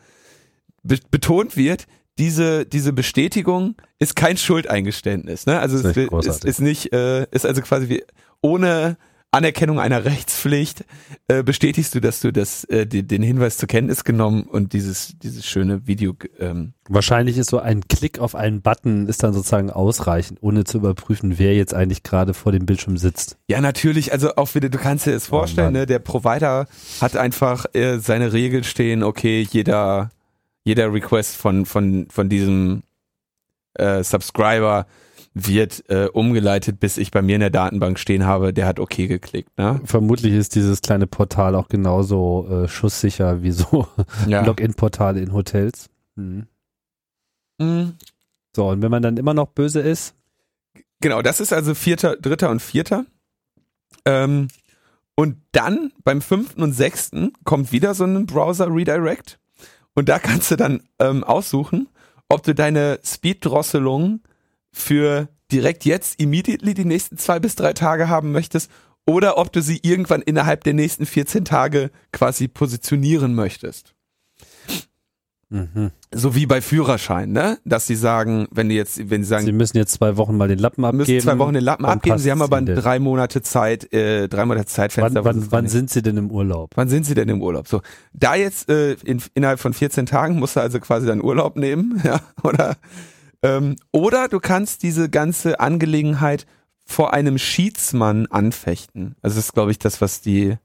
[0.84, 1.86] Be betont wird,
[2.17, 5.60] diese, diese Bestätigung ist kein Schuldeingeständnis, ne?
[5.60, 8.04] Also ist ist, ist nicht, äh, ist also quasi wie
[8.41, 8.97] ohne
[9.33, 10.83] Anerkennung einer Rechtspflicht
[11.29, 15.17] äh, bestätigst du, dass du das, äh, die, den Hinweis zur Kenntnis genommen und dieses,
[15.19, 19.69] dieses schöne Video ähm, Wahrscheinlich ist so ein Klick auf einen Button ist dann sozusagen
[19.69, 23.37] ausreichend, ohne zu überprüfen, wer jetzt eigentlich gerade vor dem Bildschirm sitzt.
[23.47, 25.81] Ja, natürlich, also auch wieder, du kannst dir das vorstellen, Mann.
[25.81, 25.85] ne?
[25.85, 26.67] der Provider
[26.99, 30.09] hat einfach äh, seine Regeln stehen, okay, jeder,
[30.65, 32.83] jeder Request von, von, von diesem
[33.75, 34.87] äh, Subscriber
[35.33, 39.07] wird äh, umgeleitet, bis ich bei mir in der Datenbank stehen habe, der hat okay
[39.07, 39.79] geklickt, ne?
[39.85, 43.87] Vermutlich ist dieses kleine Portal auch genauso äh, schusssicher wie so
[44.27, 44.43] Ja.
[44.45, 45.89] Login-Portale in Hotels.
[46.15, 46.47] Mhm.
[47.59, 47.93] Mhm.
[48.53, 50.15] So, und wenn man dann immer noch böse ist,
[51.01, 53.05] Genau, das ist also vierter, dritter und vierter.
[54.05, 54.47] Ähm,
[55.15, 59.39] und dann beim fünften und sechsten kommt wieder so ein Browser Redirect.
[59.95, 61.89] Und da kannst du dann ähm, aussuchen,
[62.29, 64.21] ob du deine Speed-Drosselung
[64.71, 68.69] für direkt jetzt, immediately die nächsten zwei bis drei Tage haben möchtest
[69.05, 73.93] oder ob du sie irgendwann innerhalb der nächsten 14 Tage quasi positionieren möchtest.
[75.49, 75.91] mhm.
[76.13, 77.57] So wie bei Führerschein, ne?
[77.65, 80.47] Dass sie sagen, wenn die jetzt, wenn sie sagen, sie müssen jetzt zwei Wochen mal
[80.47, 80.97] den Lappen abgeben.
[80.97, 82.19] müssen zwei Wochen den Lappen abgeben.
[82.19, 85.25] Sie haben aber drei Monate Zeit, äh, drei Monate Zeitfenster.
[85.25, 86.71] Wann, wann, wann sind sie denn im Urlaub?
[86.75, 87.67] wann sind Sie denn im Urlaub?
[87.67, 87.81] So,
[88.13, 92.01] da jetzt äh, in, innerhalb von 14 Tagen musst du also quasi deinen Urlaub nehmen,
[92.05, 92.77] ja, oder
[93.43, 96.45] ähm, oder du kannst diese ganze Angelegenheit
[96.86, 99.15] vor einem Schiedsmann anfechten.
[99.21, 100.58] Also das ist, glaube ich, das, was die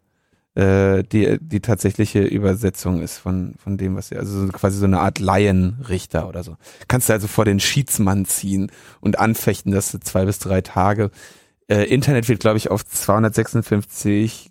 [0.55, 4.87] äh, die die tatsächliche Übersetzung ist von von dem, was sie also so quasi so
[4.87, 6.57] eine Art Laienrichter oder so.
[6.89, 11.11] Kannst du also vor den Schiedsmann ziehen und anfechten, dass du zwei bis drei Tage
[11.69, 14.51] äh, Internet wird, glaube ich, auf 256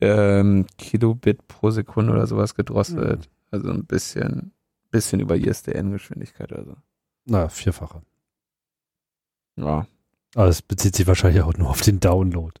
[0.00, 3.30] ähm, Kilobit pro Sekunde oder sowas gedrosselt.
[3.50, 4.52] Also ein bisschen,
[4.90, 6.76] bisschen über ISDN-Geschwindigkeit oder so.
[7.24, 8.02] Na, vierfache.
[9.56, 9.86] Ja.
[10.34, 12.52] Aber es bezieht sich wahrscheinlich auch nur auf den Download.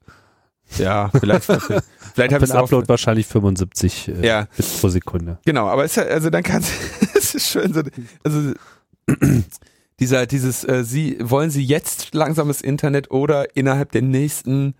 [0.78, 1.44] Ja, vielleicht,
[2.14, 2.64] vielleicht habe Für ich es auch.
[2.64, 5.38] Upload wahrscheinlich 75 äh, Ja, Bit pro Sekunde.
[5.44, 6.72] genau, aber es ist ja, also dann kannst
[7.14, 7.82] es ist schön so,
[8.24, 8.52] also
[10.00, 14.74] dieser, dieses, äh, Sie, wollen Sie jetzt langsames Internet oder innerhalb der nächsten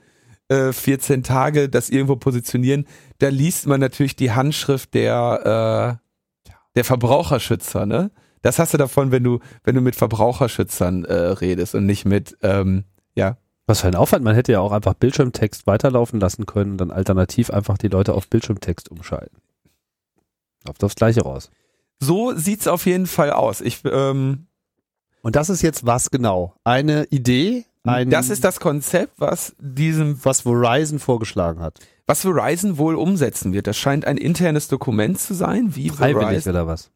[0.48, 2.86] äh, 14 Tage das irgendwo positionieren?
[3.18, 8.10] da liest man natürlich die Handschrift der, äh, der Verbraucherschützer, ne?
[8.42, 12.36] Das hast du davon, wenn du, wenn du mit Verbraucherschützern äh, redest und nicht mit,
[12.42, 13.36] ähm, ja.
[13.66, 16.90] Was für ein Aufwand, man hätte ja auch einfach Bildschirmtext weiterlaufen lassen können und dann
[16.90, 19.38] alternativ einfach die Leute auf Bildschirmtext umschalten.
[20.68, 21.50] Auf das gleiche raus.
[22.00, 23.60] So sieht's auf jeden Fall aus.
[23.60, 24.46] Ich, ähm,
[25.22, 26.54] Und das ist jetzt was genau?
[26.64, 27.64] Eine Idee?
[27.84, 31.78] Ein, das ist das Konzept, was diesem, was Verizon vorgeschlagen hat.
[32.06, 33.66] was Verizon wohl umsetzen wird.
[33.66, 36.52] Das scheint ein internes Dokument zu sein, wie Freiwillig Verizon.
[36.52, 36.90] oder was?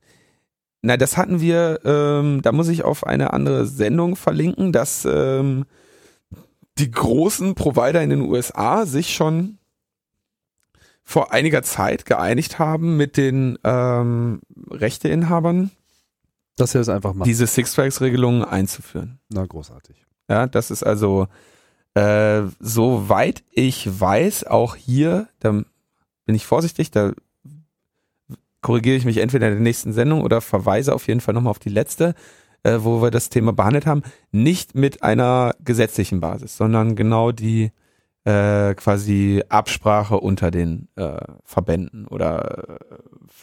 [0.87, 5.65] Na, das hatten wir, ähm, da muss ich auf eine andere Sendung verlinken, dass ähm,
[6.79, 9.59] die großen Provider in den USA sich schon
[11.03, 15.73] vor einiger Zeit geeinigt haben mit den ähm, Rechteinhabern,
[16.57, 17.27] Dass wir es einfach machen.
[17.27, 19.19] diese Six-Flags-Regelungen einzuführen.
[19.29, 20.07] Na, großartig.
[20.29, 21.27] Ja, das ist also,
[21.95, 27.13] äh, soweit ich weiß, auch hier, da bin ich vorsichtig, da
[28.63, 31.59] korrigiere ich mich entweder in der nächsten Sendung oder verweise auf jeden Fall nochmal auf
[31.59, 32.15] die letzte,
[32.63, 37.71] äh, wo wir das Thema behandelt haben, nicht mit einer gesetzlichen Basis, sondern genau die
[38.25, 42.79] äh, quasi Absprache unter den äh, Verbänden oder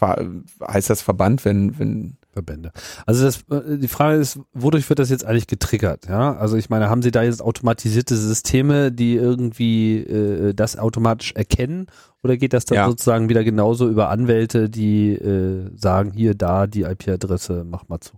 [0.01, 0.25] äh,
[0.67, 2.71] heißt das Verband, wenn, wenn Verbände.
[3.05, 6.07] Also das, äh, die Frage ist, wodurch wird das jetzt eigentlich getriggert?
[6.09, 11.31] Ja, also ich meine, haben Sie da jetzt automatisierte Systeme, die irgendwie äh, das automatisch
[11.33, 11.87] erkennen,
[12.23, 12.87] oder geht das dann Ja.
[12.87, 18.13] sozusagen wieder genauso über Anwälte, die äh, sagen, hier, da die IP-Adresse, mach mal zu?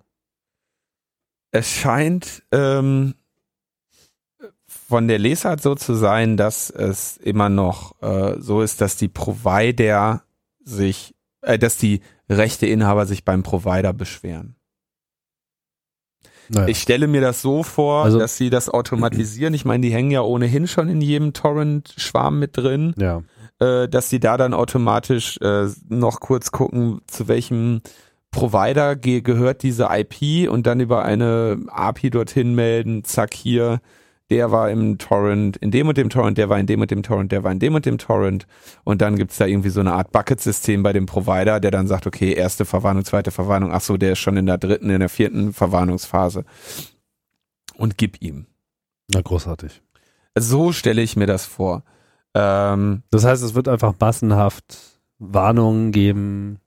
[1.52, 3.16] Es scheint ähm,
[4.68, 9.08] von der Lesart so zu sein, dass es immer noch äh, so ist, dass die
[9.08, 10.24] Provider
[10.64, 14.56] sich, äh, dass die Rechteinhaber sich beim Provider beschweren.
[16.50, 16.68] Naja.
[16.68, 19.54] Ich stelle mir das so vor, Also- dass sie das automatisieren.
[19.54, 23.24] Ich meine, die hängen ja ohnehin schon in jedem Torrent-Schwarm mit drin ja.
[23.60, 27.82] äh, dass die da dann automatisch äh, noch kurz gucken, zu welchem
[28.32, 33.80] Provider ge gehört diese IP und dann über eine API dorthin melden, zack hier,
[34.30, 37.04] der war im Torrent, in dem und dem Torrent, der war in dem und dem
[37.04, 38.48] Torrent, der war in dem und dem Torrent
[38.84, 42.08] und dann gibt's da irgendwie so eine Art Bucket-System bei dem Provider, der dann sagt,
[42.08, 45.10] okay, erste Verwarnung, zweite Verwarnung, ach so, der ist schon in der dritten, in der
[45.10, 46.44] vierten Verwarnungsphase
[47.78, 48.48] und gib ihm.
[49.14, 49.82] Na, großartig.
[50.38, 51.84] So stelle ich mir das vor.
[52.34, 56.60] Ähm, Das heißt, es wird einfach massenhaft Warnungen geben.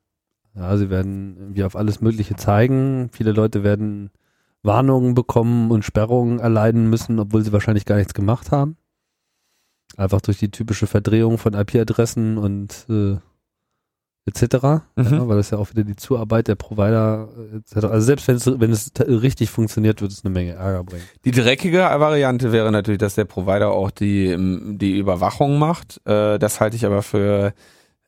[0.55, 3.11] Ja, sie werden irgendwie auf alles Mögliche zeigen.
[3.13, 4.11] Viele Leute werden
[4.63, 8.77] Warnungen bekommen und Sperrungen erleiden müssen, obwohl sie wahrscheinlich gar nichts gemacht haben.
[9.97, 13.17] Einfach durch die typische Verdrehung von IP-Adressen und äh,
[14.27, 14.83] etc.
[14.97, 15.05] Mhm.
[15.05, 17.87] Ja, weil das ja auch wieder die Zuarbeit der Provider äh, etc.
[17.87, 21.05] Also selbst wenn es wenn es t- richtig funktioniert, wird es eine Menge Ärger bringen.
[21.25, 26.01] Die dreckige Variante wäre natürlich, dass der Provider auch die, ähm, die Überwachung macht.
[26.07, 27.55] Äh, das halte ich aber für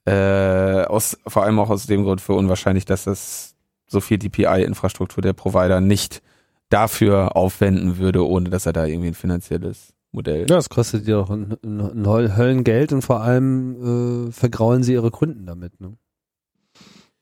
[0.04, 3.54] äh, aus, vor allem auch aus dem Grund für unwahrscheinlich, dass das
[3.86, 6.22] so viel DPI-Infrastruktur der Provider nicht
[6.70, 10.40] dafür aufwenden würde, ohne dass er da irgendwie ein finanzielles Modell.
[10.40, 14.82] Ja, das kostet ja auch ein, ein, ein Höll- Höllengeld und vor allem äh, vergraulen
[14.82, 15.80] sie ihre Kunden damit.
[15.80, 15.96] Ne?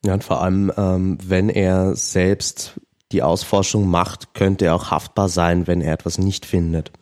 [0.05, 2.81] Ja, und vor allem, ähm, wenn er selbst
[3.11, 6.93] die Ausforschung macht, könnte er auch haftbar sein, wenn er etwas nicht findet.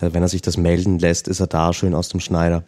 [0.00, 2.64] Also wenn er sich das melden lässt, ist er da schön aus dem Schneider.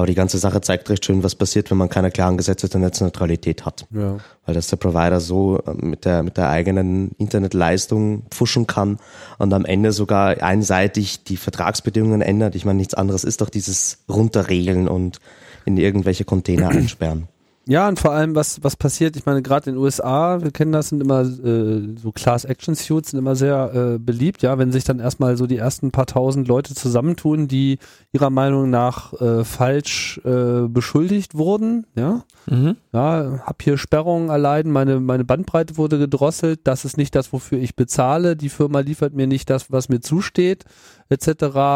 [0.00, 2.80] Aber die ganze Sache zeigt recht schön, was passiert, wenn man keine klaren Gesetze der
[2.80, 3.84] Netzneutralität hat.
[3.90, 4.16] Ja.
[4.46, 8.98] Weil das der Provider so äh, mit der, mit der eigenen Internetleistung pfuschen kann
[9.36, 12.54] und am Ende sogar einseitig die Vertragsbedingungen ändert.
[12.54, 15.20] Ich meine, nichts anderes ist doch dieses Runterregeln und
[15.66, 17.28] in irgendwelche Container einsperren.
[17.70, 20.72] Ja, und vor allem, was, was passiert, ich meine, gerade in den USA, wir kennen
[20.72, 24.98] das, sind immer äh, so Class-Action-Suits, sind immer sehr äh, beliebt, ja, wenn sich dann
[24.98, 27.78] erstmal so die ersten paar tausend Leute zusammentun, die
[28.10, 32.74] ihrer Meinung nach äh, falsch äh, beschuldigt wurden, ja, Mhm.
[32.92, 37.58] ja, hab hier Sperrungen erleiden, meine, meine Bandbreite wurde gedrosselt, das ist nicht das, wofür
[37.58, 40.64] ich bezahle, die Firma liefert mir nicht das, was mir zusteht,
[41.10, 41.28] etc.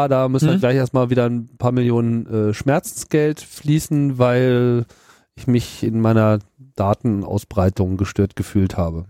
[0.09, 0.59] Da müssen Mhm.
[0.59, 4.85] gleich erstmal wieder ein paar Millionen äh, Schmerzensgeld fließen, weil
[5.35, 6.39] ich mich in meiner
[6.75, 9.05] Datenausbreitung gestört gefühlt habe.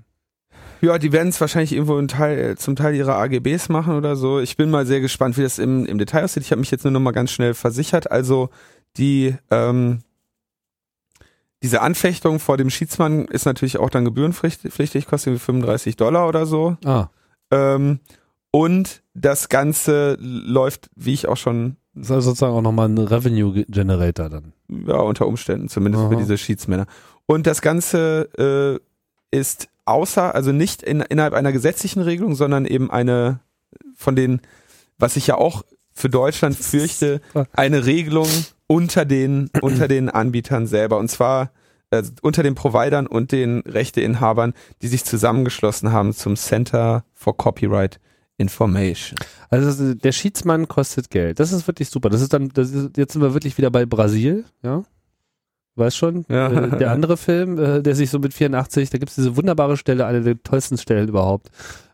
[0.81, 4.39] Ja, die werden es wahrscheinlich irgendwo Teil, zum Teil ihrer AGBs machen oder so.
[4.39, 6.43] Ich bin mal sehr gespannt, wie das im, im Detail aussieht.
[6.43, 8.11] Ich habe mich jetzt nur noch mal ganz schnell versichert.
[8.11, 8.49] Also
[8.97, 9.99] die ähm,
[11.63, 16.45] diese Anfechtung vor dem Schiedsmann ist natürlich auch dann gebührenpflichtig, kostet irgendwie 35 Dollar oder
[16.45, 16.77] so.
[16.85, 17.07] Ah,
[17.49, 17.99] Ähm,
[18.51, 22.97] und das Ganze läuft, wie ich auch schon das ist also sozusagen auch nochmal ein
[22.97, 24.53] Revenue Generator dann.
[24.69, 26.19] ja, unter Umständen, zumindest für Aha.
[26.19, 26.85] diese Schiedsmänner.
[27.25, 28.81] Und das Ganze
[29.31, 33.39] äh, ist außer, also nicht in, innerhalb einer gesetzlichen Regelung, sondern eben eine
[33.95, 34.41] von den,
[34.97, 37.21] was ich ja auch für Deutschland fürchte,
[37.53, 38.27] eine Regelung,
[38.67, 40.97] unter den, unter den Anbietern selber.
[40.97, 41.51] Und zwar
[41.91, 47.99] äh, unter den Providern und den Rechteinhabern, die sich zusammengeschlossen haben zum Center for Copyright
[48.37, 49.17] Information.
[49.49, 51.39] Also der Schiedsmann kostet Geld.
[51.39, 52.09] Das ist wirklich super.
[52.09, 54.83] Das ist dann, das ist, jetzt sind wir wirklich wieder bei Brasil, ja.
[55.75, 56.25] Weißt schon?
[56.29, 56.49] Ja.
[56.51, 59.77] Äh, der andere Film, äh, der sich so mit 84, da gibt es diese wunderbare
[59.77, 61.49] Stelle, eine der tollsten Stellen überhaupt.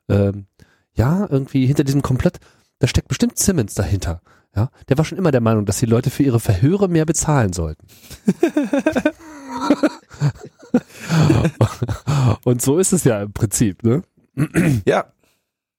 [0.08, 0.45] Ähm,
[0.93, 2.39] ja, irgendwie hinter diesem Komplett,
[2.80, 4.21] da steckt bestimmt Simmons dahinter.
[4.56, 7.54] Ja, der war schon immer der Meinung, dass die Leute für ihre Verhöre mehr bezahlen
[7.54, 7.88] sollten.
[12.43, 14.04] Und so ist es ja im Prinzip, ne?
[14.86, 15.06] Ja,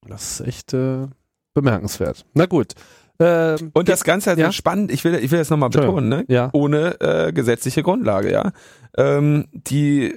[0.07, 1.07] Das ist echt äh,
[1.55, 2.25] bemerkenswert.
[2.35, 2.75] Na gut.
[3.19, 4.53] Ähm, und das Ganze also Ja.
[4.53, 6.25] spannend, ich will, ich will das nochmal betonen, ne?
[6.29, 6.51] ja.
[6.53, 8.53] ohne äh, gesetzliche Grundlage, ja.
[8.97, 10.15] Ähm, die,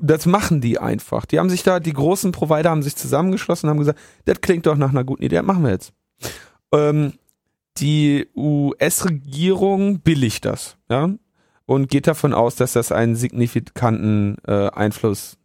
[0.00, 1.24] das machen die einfach.
[1.26, 4.66] Die haben sich da, die großen Provider haben sich zusammengeschlossen und haben gesagt, das klingt
[4.66, 5.92] doch nach einer guten Idee, das machen wir jetzt.
[6.72, 7.14] Ähm,
[7.78, 11.10] die US-Regierung billigt das, ja,
[11.66, 15.36] und geht davon aus, dass das einen signifikanten äh, Einfluss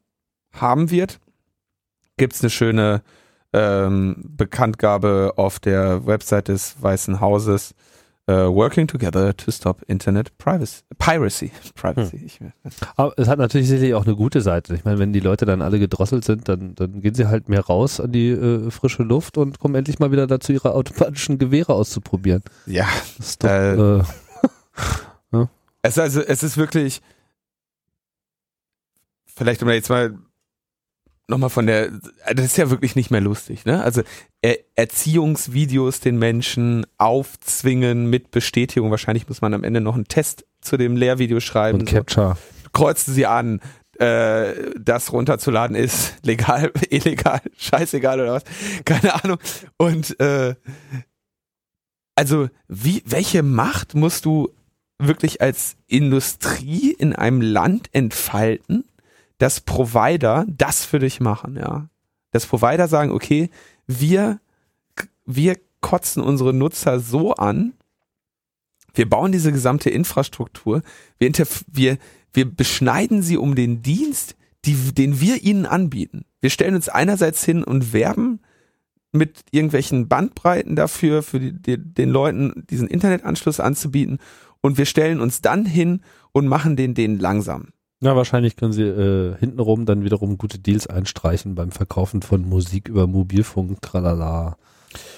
[0.51, 1.19] haben wird.
[2.17, 3.01] Gibt's eine schöne
[3.53, 7.73] ähm, Bekanntgabe auf der Website des Weißen Hauses.
[8.27, 11.51] äh, working together to stop Internet privacy, piracy.
[11.73, 12.17] Privacy.
[12.23, 12.39] Ich,
[12.95, 14.75] Aber es hat natürlich sicherlich auch eine gute Seite.
[14.75, 17.62] Ich meine, wenn die Leute dann alle gedrosselt sind, dann, dann gehen sie halt mehr
[17.62, 21.73] raus an die äh, frische Luft und kommen endlich mal wieder dazu, ihre automatischen Gewehre
[21.73, 22.43] auszuprobieren.
[22.67, 24.03] ja, Das ist doch, Äh, äh,
[25.81, 27.01] Es, also, es ist wirklich,
[29.25, 30.13] vielleicht um da jetzt mal
[31.29, 31.91] nochmal von der,
[32.33, 33.83] das ist ja wirklich nicht mehr lustig, ne?
[33.83, 34.01] Also
[34.41, 38.91] er, Erziehungsvideos den Menschen aufzwingen mit Bestätigung.
[38.91, 41.79] Wahrscheinlich muss man am Ende noch einen Test zu dem Lehrvideo schreiben.
[41.79, 42.37] und So, Capture.
[42.73, 43.61] kreuzen sie an,
[43.99, 48.43] äh, das runterzuladen ist legal, illegal, scheißegal oder was,
[48.85, 49.37] keine Ahnung.
[49.77, 50.55] Und äh,
[52.15, 54.49] also wie, welche Macht musst du
[55.01, 58.83] wirklich als Industrie in einem Land entfalten,
[59.39, 61.89] dass Provider das für dich machen, ja?
[62.32, 63.49] Dass Provider sagen, okay,
[63.88, 64.39] wir,
[65.25, 67.73] wir kotzen unsere Nutzer so an,
[68.93, 70.84] wir bauen diese gesamte Infrastruktur,
[71.17, 71.32] wir,
[71.71, 71.97] wir,
[72.34, 76.25] wir beschneiden sie um den Dienst, die, den wir ihnen anbieten.
[76.41, 78.41] Wir stellen uns einerseits hin und werben
[79.12, 84.19] mit irgendwelchen Bandbreiten dafür, für die, die, den Leuten diesen Internetanschluss anzubieten
[84.62, 86.02] und wir stellen uns dann hin
[86.34, 87.69] und machen den denen langsam.
[88.01, 92.88] Na, wahrscheinlich können sie äh, hintenrum dann wiederum gute Deals einstreichen beim Verkaufen von Musik
[92.88, 94.57] über Mobilfunk, tralala,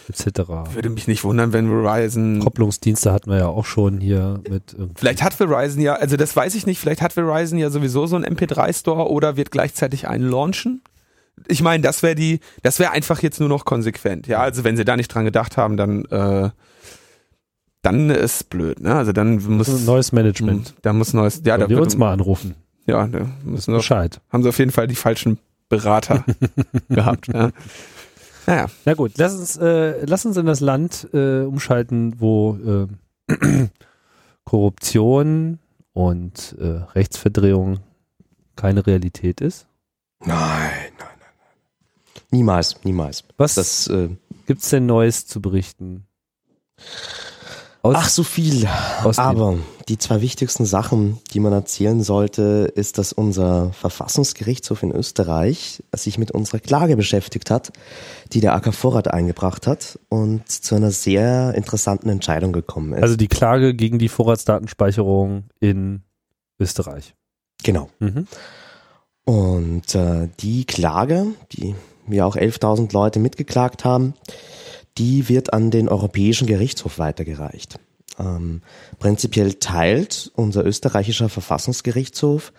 [0.10, 0.50] etc.
[0.74, 5.22] Würde mich nicht wundern, wenn Verizon Kopplungsdienste hatten wir ja auch schon hier mit Vielleicht
[5.22, 8.26] hat Verizon ja, also das weiß ich nicht, vielleicht hat Verizon ja sowieso so einen
[8.26, 10.82] MP3-Store oder wird gleichzeitig einen launchen.
[11.48, 14.26] Ich meine, das wäre die, das wäre einfach jetzt nur noch konsequent.
[14.26, 16.50] Ja, also wenn sie da nicht dran gedacht haben, dann, äh,
[17.84, 18.96] dann ist blöd, ne?
[18.96, 20.74] Also dann muss, neues Management.
[20.82, 22.56] da muss neues, ja, da Wollen wir wird, uns mal anrufen.
[22.86, 24.20] Ja, da müssen wir, Bescheid.
[24.30, 25.40] haben sie auf jeden Fall die falschen
[25.70, 26.26] Berater
[26.90, 27.28] gehabt.
[27.28, 27.52] Ja.
[28.48, 32.88] Naja, Na gut, lass uns, äh, lass uns in das Land äh, umschalten, wo
[33.30, 33.68] äh,
[34.46, 35.60] Korruption
[35.94, 36.66] und äh,
[36.96, 37.80] Rechtsverdrehung
[38.56, 39.68] keine Realität ist.
[40.20, 42.24] Nein, nein, nein, nein.
[42.32, 43.24] Niemals, niemals.
[43.38, 44.10] Was Das, äh,
[44.48, 46.06] gibt's denn Neues zu berichten?
[47.84, 48.68] Aus, ach, so viel.
[49.18, 55.84] Aber die zwei wichtigsten Sachen, die man erzählen sollte, ist, dass unser Verfassungsgerichtshof in Österreich
[55.96, 57.72] sich mit unserer Klage beschäftigt hat,
[58.34, 63.02] die der AK Vorrat eingebracht hat und zu einer sehr interessanten Entscheidung gekommen ist.
[63.02, 66.04] also die Klage gegen die Vorratsdatenspeicherung in
[66.60, 67.16] Österreich.
[67.64, 67.90] genau.
[68.00, 68.28] Mhm.
[69.26, 71.76] Und äh, die Klage, die
[72.08, 74.14] wir auch 11.000 Leute mitgeklagt haben,
[74.98, 77.80] die wird an den Europäischen Gerichtshof weitergereicht.
[78.20, 78.62] Ähm,
[79.00, 82.52] prinzipiell teilt unser österreichischer Verfassungsgerichtshof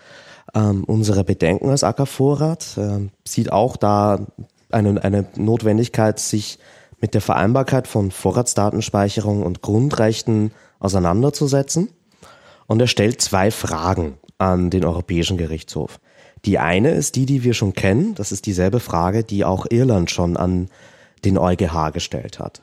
[0.53, 4.27] ähm, unsere Bedenken als AK Vorrat, ähm, sieht auch da
[4.71, 6.59] eine, eine Notwendigkeit, sich
[6.99, 11.89] mit der Vereinbarkeit von Vorratsdatenspeicherung und Grundrechten auseinanderzusetzen.
[12.67, 15.99] Und er stellt zwei Fragen an den Europäischen Gerichtshof.
[16.45, 18.15] Die eine ist die, die wir schon kennen.
[18.15, 20.69] Das ist dieselbe Frage, die auch Irland schon an
[21.25, 22.61] den EuGH gestellt hat.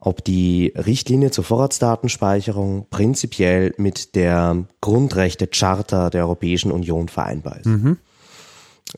[0.00, 7.66] Ob die Richtlinie zur Vorratsdatenspeicherung prinzipiell mit der Grundrechte-Charta der Europäischen Union vereinbar ist.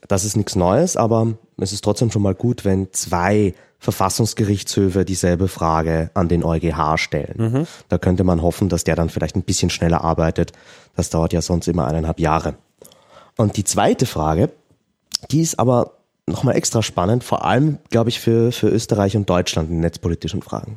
[0.08, 5.48] Das ist nichts Neues, aber es ist trotzdem schon mal gut, wenn zwei Verfassungsgerichtshöfe dieselbe
[5.48, 7.66] Frage an den EuGH stellen.
[7.88, 10.52] Da könnte man hoffen, dass der dann vielleicht ein bisschen schneller arbeitet.
[10.96, 12.56] Das dauert ja sonst immer eineinhalb Jahre.
[13.38, 14.50] Und die zweite Frage,
[15.30, 15.92] die ist aber
[16.30, 20.76] nochmal extra spannend, vor allem, glaube ich, für, für Österreich und Deutschland in netzpolitischen Fragen.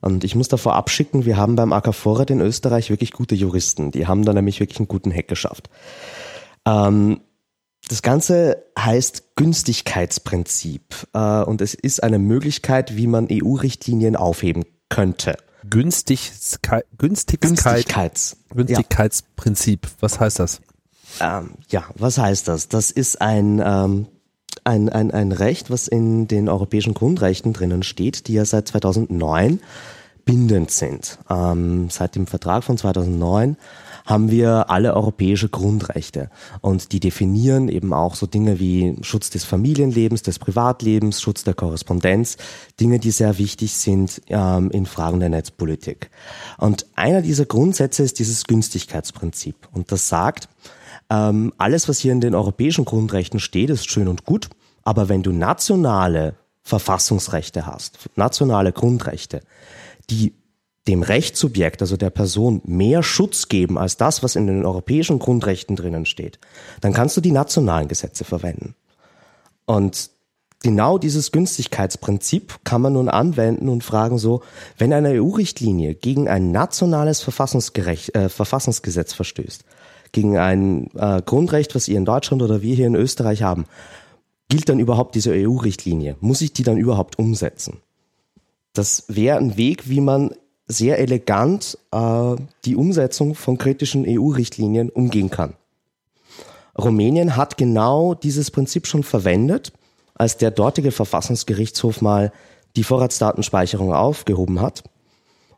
[0.00, 3.90] Und ich muss davor abschicken, wir haben beim AK Vorrat in Österreich wirklich gute Juristen.
[3.90, 5.68] Die haben da nämlich wirklich einen guten Hack geschafft.
[6.66, 7.20] Ähm,
[7.88, 10.82] das Ganze heißt Günstigkeitsprinzip
[11.14, 15.36] äh, und es ist eine Möglichkeit, wie man EU-Richtlinien aufheben könnte.
[15.68, 18.36] Günstigkeit, Günstigkeit, Günstigkeits.
[18.54, 19.88] Günstigkeitsprinzip.
[20.00, 20.60] Was heißt das?
[21.20, 22.68] Ähm, ja, was heißt das?
[22.68, 24.06] Das ist ein, ähm,
[24.68, 29.60] ein, ein, ein Recht, was in den europäischen Grundrechten drinnen steht, die ja seit 2009
[30.24, 31.18] bindend sind.
[31.30, 33.56] Ähm, seit dem Vertrag von 2009
[34.04, 39.44] haben wir alle europäische Grundrechte und die definieren eben auch so Dinge wie Schutz des
[39.44, 42.36] Familienlebens, des Privatlebens, Schutz der Korrespondenz,
[42.80, 46.10] Dinge, die sehr wichtig sind ähm, in Fragen der Netzpolitik.
[46.58, 50.48] Und einer dieser Grundsätze ist dieses Günstigkeitsprinzip und das sagt,
[51.10, 54.48] ähm, alles, was hier in den europäischen Grundrechten steht, ist schön und gut,
[54.88, 59.42] aber wenn du nationale Verfassungsrechte hast, nationale Grundrechte,
[60.08, 60.32] die
[60.86, 65.76] dem Rechtssubjekt, also der Person, mehr Schutz geben als das, was in den europäischen Grundrechten
[65.76, 66.38] drinnen steht,
[66.80, 68.76] dann kannst du die nationalen Gesetze verwenden.
[69.66, 70.08] Und
[70.62, 74.42] genau dieses Günstigkeitsprinzip kann man nun anwenden und fragen so,
[74.78, 79.64] wenn eine EU-Richtlinie gegen ein nationales äh, Verfassungsgesetz verstößt,
[80.12, 83.66] gegen ein äh, Grundrecht, was ihr in Deutschland oder wir hier in Österreich haben,
[84.48, 86.16] gilt dann überhaupt diese EU-Richtlinie?
[86.20, 87.78] Muss ich die dann überhaupt umsetzen?
[88.72, 90.34] Das wäre ein Weg, wie man
[90.66, 95.54] sehr elegant äh, die Umsetzung von kritischen EU-Richtlinien umgehen kann.
[96.78, 99.72] Rumänien hat genau dieses Prinzip schon verwendet,
[100.14, 102.32] als der dortige Verfassungsgerichtshof mal
[102.76, 104.84] die Vorratsdatenspeicherung aufgehoben hat.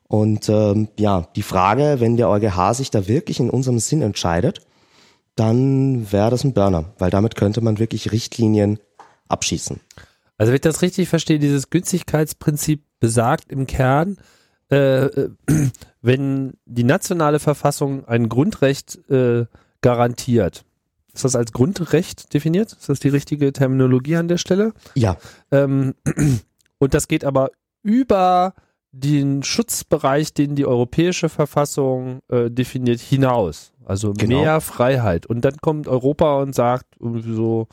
[0.08, 4.60] Und ähm, ja, die Frage, wenn der EuGH sich da wirklich in unserem Sinn entscheidet,
[5.40, 8.78] dann wäre das ein Burner, weil damit könnte man wirklich Richtlinien
[9.28, 9.80] abschießen.
[10.36, 14.18] Also wenn ich das richtig verstehe, dieses Günstigkeitsprinzip besagt im Kern,
[14.70, 15.30] äh, äh,
[16.02, 19.46] wenn die nationale Verfassung ein Grundrecht äh,
[19.80, 20.66] garantiert,
[21.14, 22.72] ist das als Grundrecht definiert?
[22.72, 24.74] Ist das die richtige Terminologie an der Stelle?
[24.94, 25.16] Ja.
[25.50, 25.94] Ähm,
[26.78, 27.50] und das geht aber
[27.82, 28.52] über
[28.92, 33.69] den Schutzbereich, den die europäische Verfassung äh, definiert, hinaus.
[33.84, 34.42] Also Genau.
[34.42, 35.26] mehr Freiheit.
[35.26, 37.68] Und dann kommt Europa und sagt irgendwie so,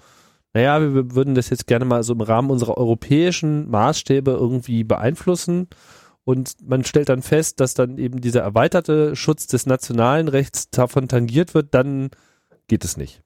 [0.53, 5.67] naja, wir würden das jetzt gerne mal so im Rahmen unserer europäischen Maßstäbe irgendwie beeinflussen.
[6.23, 11.07] Und man stellt dann fest, dass dann eben dieser erweiterte Schutz des nationalen Rechts davon
[11.07, 12.09] tangiert wird, dann
[12.67, 13.21] geht es nicht.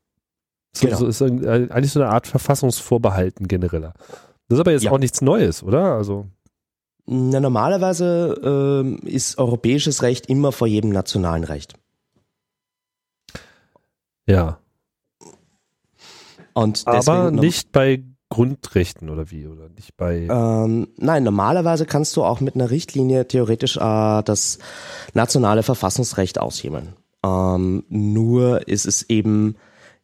[0.76, 0.98] So, Genau.
[1.00, 3.94] so ist äh, eigentlich so eine Art Verfassungsvorbehalten genereller.
[4.48, 4.92] Das ist aber jetzt Ja.
[4.92, 5.96] auch nichts Neues, oder?
[5.96, 6.28] Also,
[7.08, 11.74] Na, normalerweise ähm, ist europäisches Recht immer vor jedem nationalen Recht.
[14.28, 14.60] Ja.
[16.54, 19.46] Und Aber nicht bei Grundrechten oder wie?
[19.46, 20.28] Oder nicht bei.
[20.30, 24.58] Ähm, nein, normalerweise kannst du auch mit einer Richtlinie theoretisch äh, das
[25.14, 26.94] nationale Verfassungsrecht aushebeln.
[27.24, 29.56] Ähm, nur ist es eben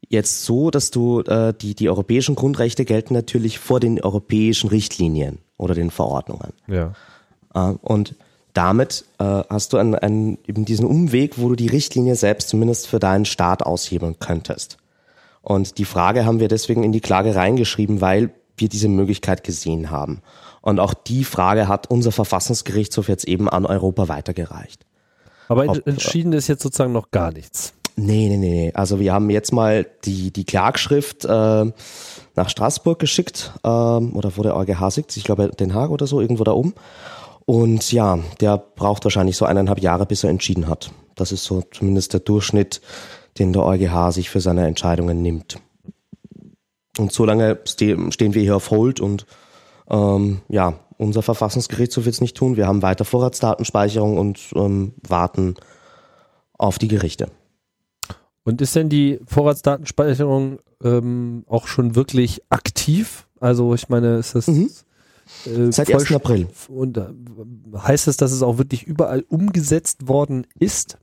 [0.09, 5.39] jetzt so, dass du äh, die die europäischen Grundrechte gelten natürlich vor den europäischen Richtlinien
[5.57, 6.53] oder den Verordnungen.
[6.68, 6.93] ja.
[7.53, 8.15] Äh, und
[8.57, 12.87] damit äh, hast du einen, einen, eben diesen Umweg, wo du die Richtlinie selbst zumindest
[12.87, 14.77] für deinen Staat aushebeln könntest.
[15.43, 19.91] Und die Frage haben wir deswegen in die Klage reingeschrieben, weil wir diese Möglichkeit gesehen
[19.91, 20.21] haben.
[20.61, 24.85] Und auch die Frage hat unser Verfassungsgerichtshof jetzt eben an Europa weitergereicht.
[25.47, 27.73] Aber Ob- entschieden ist jetzt sozusagen noch gar nichts.
[27.95, 28.71] Nee, nee, nee, nee.
[28.73, 31.71] Also wir haben jetzt mal die, die Klagschrift äh,
[32.35, 36.21] nach Straßburg geschickt, ähm, oder wo der EuGH sitzt, ich glaube Den Haag oder so,
[36.21, 36.73] irgendwo da oben.
[37.49, 40.91] Und ja, der braucht wahrscheinlich so eineinhalb Jahre, bis er entschieden hat.
[41.15, 42.81] Das ist so zumindest der Durchschnitt,
[43.39, 45.57] den der EuGH sich für seine Entscheidungen nimmt.
[46.97, 49.25] Und so lange ste stehen wir hier auf Hold und
[49.89, 52.57] ähm, ja, unser Verfassungsgerichtshof wird es nicht tun.
[52.57, 55.55] Wir haben weiter Vorratsdatenspeicherung und ähm, warten
[56.57, 57.31] auf die Gerichte.
[58.43, 63.25] Und ist denn die Vorratsdatenspeicherung ähm, auch schon wirklich aktiv?
[63.39, 64.69] Also ich meine, ist das Mhm.
[65.45, 66.11] Äh, Seit voll- 1.
[66.13, 66.47] April.
[66.69, 67.05] Und äh,
[67.78, 70.97] heißt es, dass es auch wirklich überall umgesetzt worden ist?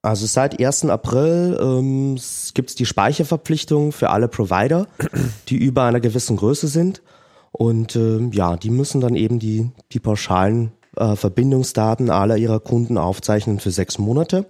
[0.00, 0.86] Also seit 1.
[0.86, 2.16] April ähm,
[2.54, 4.86] gibt es die Speicherverpflichtung für alle Provider,
[5.48, 7.02] die über einer gewissen Größe sind.
[7.50, 12.96] Und ähm, ja, die müssen dann eben die, die pauschalen äh, Verbindungsdaten aller ihrer Kunden
[12.96, 14.46] aufzeichnen für sechs Monate.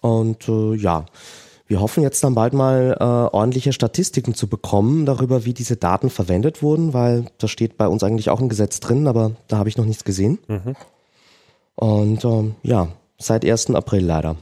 [0.00, 1.06] Und äh, ja,
[1.68, 6.10] wir hoffen jetzt dann bald mal äh, ordentliche Statistiken zu bekommen darüber, wie diese Daten
[6.10, 9.68] verwendet wurden, weil da steht bei uns eigentlich auch ein Gesetz drin, aber da habe
[9.68, 10.38] ich noch nichts gesehen.
[11.74, 12.88] Und ähm, ja,
[13.18, 13.70] seit 1.
[13.74, 14.36] April leider.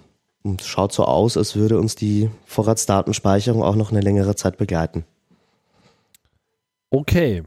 [0.44, 4.56] Und es schaut so aus, als würde uns die Vorratsdatenspeicherung auch noch eine längere Zeit
[4.56, 5.04] begleiten.
[6.90, 7.42] Okay.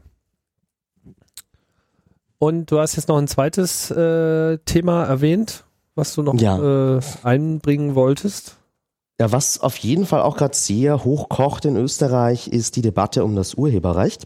[2.38, 5.64] Und du hast jetzt noch ein zweites äh, Thema erwähnt,
[5.94, 6.96] was du noch Ja.
[6.98, 8.56] äh, einbringen wolltest.
[9.20, 13.22] Ja, was auf jeden Fall auch gerade sehr hoch kocht in Österreich, ist die Debatte
[13.22, 14.24] um das Urheberrecht.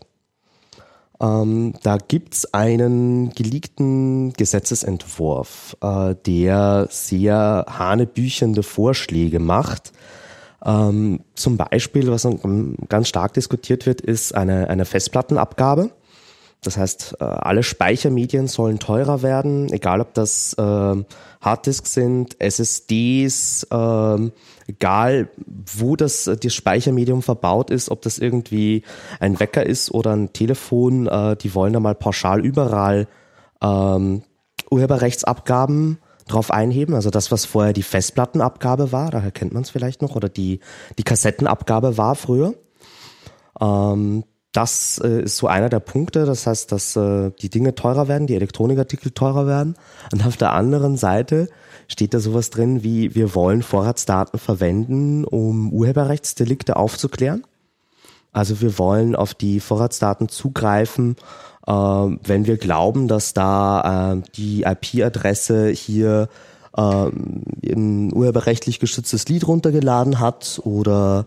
[1.20, 9.90] Ähm, da gibt's einen geleakten Gesetzesentwurf, äh, der sehr hanebüchende Vorschläge macht.
[10.64, 12.28] Ähm, zum Beispiel, was
[12.88, 15.90] ganz stark diskutiert wird, ist eine, eine Festplattenabgabe.
[16.66, 21.06] Das heißt, äh, alle Speichermedien sollen teurer werden, egal ob das ähm,
[21.40, 24.32] Harddisks sind, SSDs, ähm,
[24.66, 28.82] egal wo das, äh, das Speichermedium verbaut ist, ob das irgendwie
[29.20, 33.06] ein Wecker ist oder ein Telefon, äh, die wollen da mal pauschal überall
[33.62, 34.22] ähm,
[34.70, 36.94] Urheberrechtsabgaben drauf einheben.
[36.94, 40.60] Also das, was vorher die Festplattenabgabe war, daher kennt man es vielleicht noch, oder die,
[40.98, 42.54] die Kassettenabgabe war früher.
[43.60, 46.24] Ähm, das äh, ist so einer der Punkte.
[46.24, 49.74] Das heißt, dass äh, die Dinge teurer werden, die Elektronikartikel teurer werden.
[50.12, 51.48] Und auf der anderen Seite
[51.88, 57.44] steht da sowas drin wie, wir wollen Vorratsdaten verwenden, um Urheberrechtsdelikte aufzuklären.
[58.32, 61.16] Also wir wollen auf die Vorratsdaten zugreifen,
[61.66, 66.28] äh, wenn wir glauben, dass da äh, die IP-Adresse hier
[66.76, 71.26] äh, ein urheberrechtlich geschütztes Lied runtergeladen hat oder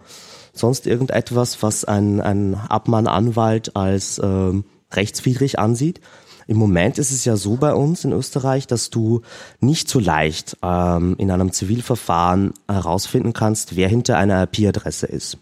[0.58, 6.02] sonst irgendetwas, was ein, ein Abmahnanwalt als ähm, rechtswidrig ansieht.
[6.48, 9.22] Im Moment ist es ja so bei uns in Österreich, dass du
[9.60, 15.38] nicht so leicht ähm, in einem Zivilverfahren herausfinden kannst, wer hinter einer IP-Adresse ist.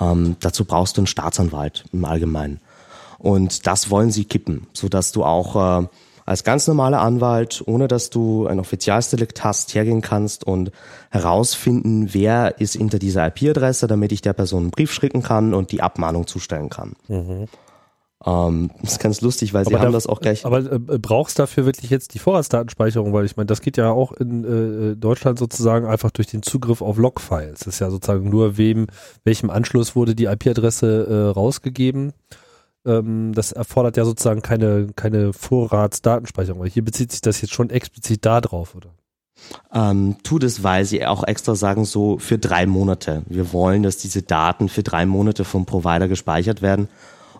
[0.00, 2.60] Ähm, dazu brauchst du einen Staatsanwalt im Allgemeinen.
[3.18, 5.86] Und das wollen sie kippen, sodass du auch äh,
[6.26, 10.72] als ganz normaler Anwalt, ohne dass du ein Offizialsdelikt hast, hergehen kannst und
[11.10, 15.72] herausfinden, wer ist hinter dieser IP-Adresse, damit ich der Person einen Brief schicken kann und
[15.72, 16.94] die Abmahnung zustellen kann.
[18.24, 20.44] Ähm, das ist ganz lustig, weil sie Aber haben da- das auch gleich.
[20.46, 24.12] Aber äh, brauchst dafür wirklich jetzt die Vorratsdatenspeicherung, weil ich meine, das geht ja auch
[24.12, 27.60] in äh, Deutschland sozusagen einfach durch den Zugriff auf Logfiles.
[27.60, 28.86] Das ist ja sozusagen nur wem,
[29.24, 32.14] welchem Anschluss wurde die IP-Adresse äh, rausgegeben.
[32.86, 36.64] Ähm, das erfordert ja sozusagen keine, keine Vorratsdatenspeicherung.
[36.66, 38.90] Hier bezieht sich das jetzt schon explizit da drauf, oder?
[39.72, 43.22] ähm, tut es, weil sie auch extra sagen, so für drei Monate.
[43.26, 46.88] Wir wollen, dass diese Daten für drei Monate vom Provider gespeichert werden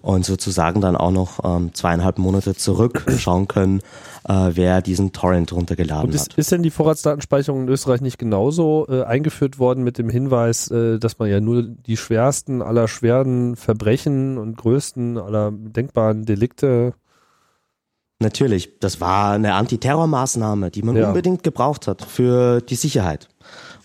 [0.02, 3.80] und sozusagen dann auch noch ähm, zweieinhalb Monate zurückschauen können,
[4.28, 6.38] äh, wer diesen Torrent runtergeladen Und ist, hat.
[6.38, 10.98] ist denn die Vorratsdatenspeicherung in Österreich nicht genauso äh, eingeführt worden mit dem Hinweis, äh,
[10.98, 16.94] dass man ja nur die schwersten aller schweren Verbrechen und größten aller denkbaren Delikte
[18.18, 21.08] Natürlich, das war eine Antiterrormaßnahme, die man Ja.
[21.08, 23.28] unbedingt gebraucht hat für die Sicherheit.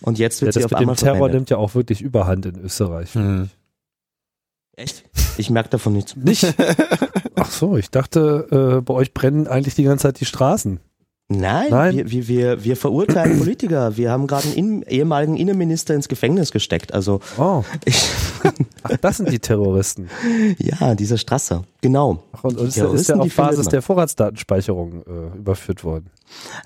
[0.00, 1.34] Und jetzt Ja, wird das sie auf mit dem einmal Terror verwendet.
[1.34, 3.14] nimmt ja auch wirklich Überhand in Österreich.
[3.14, 3.50] Hm.
[4.76, 5.04] Echt?
[5.36, 6.16] Ich merke davon nichts.
[6.16, 6.54] Nicht?
[7.36, 10.80] Ach so, ich dachte, äh, bei euch brennen eigentlich die ganze Zeit die Straßen.
[11.28, 11.96] Nein, Nein?
[11.96, 13.96] Wir, wir, wir, wir verurteilen Politiker.
[13.96, 16.92] Wir haben gerade einen ehemaligen Innenminister ins Gefängnis gesteckt.
[16.92, 18.10] Also Oh, ich,
[18.82, 20.08] ach, das sind die Terroristen.
[20.58, 21.64] ja, dieser Strasser.
[21.80, 22.22] Genau.
[22.32, 26.10] Ach, und Die ist, ist ja die auf Basis der Vorratsdatenspeicherung äh, überführt worden.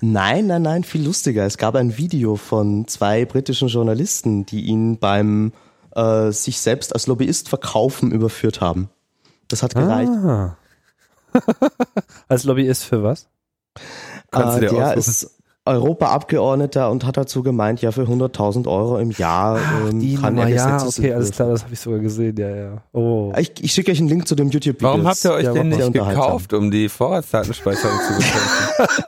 [0.01, 1.45] Nein, nein, nein, viel lustiger.
[1.45, 5.53] Es gab ein Video von zwei britischen Journalisten, die ihn beim
[5.97, 8.89] äh, sich selbst als Lobbyist verkaufen überführt haben.
[9.49, 10.11] Das hat gereicht.
[10.11, 10.57] Ah.
[12.27, 13.27] Als Lobbyist für was?
[14.31, 14.99] Kannst du Äh, dir der aussuchen.
[14.99, 15.36] ist
[15.67, 19.59] Europaabgeordneter und hat dazu gemeint, ja, für 100.000 Euro im Jahr
[19.89, 22.81] ähm, kann er ja, okay, alles klar, das habe ich sogar gesehen, ja, ja.
[22.93, 23.33] Oh.
[23.37, 24.87] Ich, ich schicke euch einen Link zu dem YouTube-Video.
[24.89, 29.07] Warum habt ihr euch Ja, denn nicht gekauft, um die Vorratsdatenspeicherung zu bekämpfen?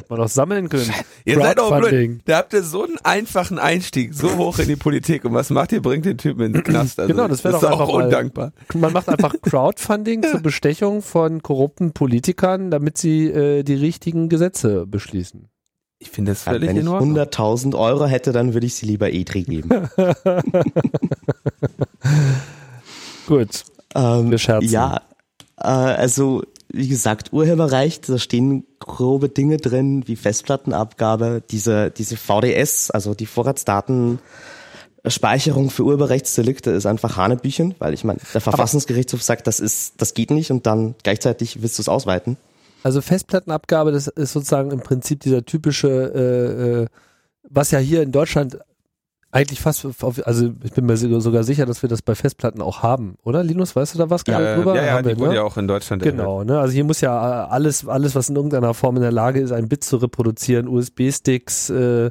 [0.08, 0.90] man noch sammeln können.
[1.24, 2.10] ihr seid auch Crowdfunding.
[2.14, 2.22] blöd.
[2.26, 5.24] Da habt ihr so einen einfachen Einstieg, so hoch in die Politik.
[5.24, 5.80] Und was macht ihr?
[5.82, 6.98] Bringt den Typen in den Knast.
[6.98, 8.52] Also, Genau, das wär ist doch auch einfach mal- undankbar.
[8.74, 14.86] Man macht einfach Crowdfunding zur Bestechung von korrupten Politikern, damit sie äh, die richtigen Gesetze
[14.86, 15.48] beschließen.
[16.02, 17.18] Ich finde das Ja, völlig wenn ich in Ordnung.
[17.18, 19.68] 100.000 Euro hätte, dann würde ich sie lieber EDRI geben.
[23.26, 24.70] Gut, ähm, wir scherzen.
[24.70, 25.02] ja,
[25.58, 26.42] äh, also
[26.72, 33.26] wie gesagt, Urheberrecht, da stehen grobe Dinge drin, wie Festplattenabgabe, diese, diese VDS, also die
[33.26, 40.14] Vorratsdatenspeicherung für Urheberrechtsdelikte ist einfach Hanebüchen, weil ich meine, der Verfassungsgerichtshof sagt, das ist, das
[40.14, 42.38] geht nicht und dann gleichzeitig willst du es ausweiten.
[42.82, 46.86] Also Festplattenabgabe, das ist sozusagen im Prinzip dieser typische, äh, äh,
[47.48, 48.58] was ja hier in Deutschland
[49.32, 52.82] eigentlich fast, auf, also ich bin mir sogar sicher, dass wir das bei Festplatten auch
[52.82, 54.74] haben, oder Linus, weißt du da was Äh, drüber?
[54.74, 55.36] ja, ja, Haben die wir, wurde ne?
[55.36, 56.02] ja auch in Deutschland.
[56.02, 56.58] Genau, ne?
[56.58, 59.52] Also hier muss ja äh, alles, alles, was in irgendeiner Form in der Lage ist,
[59.52, 62.10] ein Bit zu reproduzieren, USB-Sticks, äh,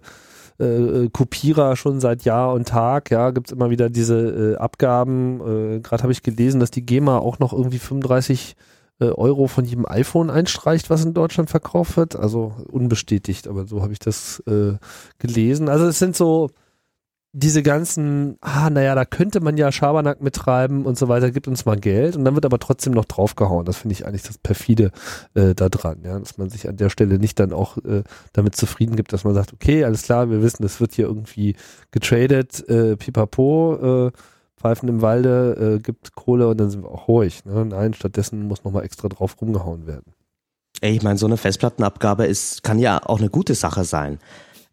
[0.60, 5.42] äh, Kopierer schon seit Jahr und Tag, ja, gibt's immer wieder diese äh, Abgaben.
[5.42, 8.64] Äh, Gerade habe ich gelesen, dass die GEMA auch noch irgendwie 35 äh,
[9.06, 12.16] Euro von jedem iPhone einstreicht, was in Deutschland verkauft wird.
[12.16, 14.74] Also unbestätigt, aber so habe ich das äh,
[15.18, 15.70] gelesen.
[15.70, 16.50] Also es sind so
[17.32, 21.64] diese ganzen, ah, naja, da könnte man ja Schabernack mittreiben und so weiter, gibt uns
[21.64, 23.66] mal Geld und dann wird aber trotzdem noch draufgehauen.
[23.66, 24.92] Das finde ich eigentlich das perfide
[25.36, 28.56] äh, da dran, ja, dass man sich an der Stelle nicht dann auch äh, damit
[28.56, 31.56] zufrieden gibt, dass man sagt, okay, alles klar, wir wissen, das wird hier irgendwie
[31.92, 34.12] getradet, äh, pipapo, äh,
[34.60, 37.46] Pfeifen im Walde, äh, gibt Kohle und dann sind wir auch ruhig.
[37.46, 37.66] Ne?
[37.66, 40.14] Nein, stattdessen muss nochmal extra drauf rumgehauen werden.
[40.82, 44.20] Ey, ich meine, so eine Festplattenabgabe ist, kann ja auch eine gute Sache sein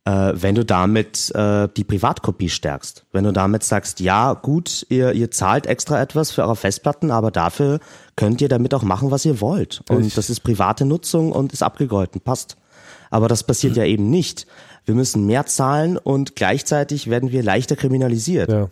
[0.07, 3.05] äh, wenn du damit äh, die Privatkopie stärkst.
[3.13, 7.31] Wenn du damit sagst, ja, gut, ihr, ihr zahlt extra etwas für eure Festplatten, aber
[7.31, 7.81] dafür
[8.15, 9.83] könnt ihr damit auch machen, was ihr wollt.
[9.91, 12.57] Und ich das ist private Nutzung und ist abgegolten, passt.
[13.11, 13.79] Aber das passiert mhm.
[13.79, 14.47] ja eben nicht.
[14.85, 18.51] Wir müssen mehr zahlen und gleichzeitig werden wir leichter kriminalisiert.
[18.51, 18.71] Ja.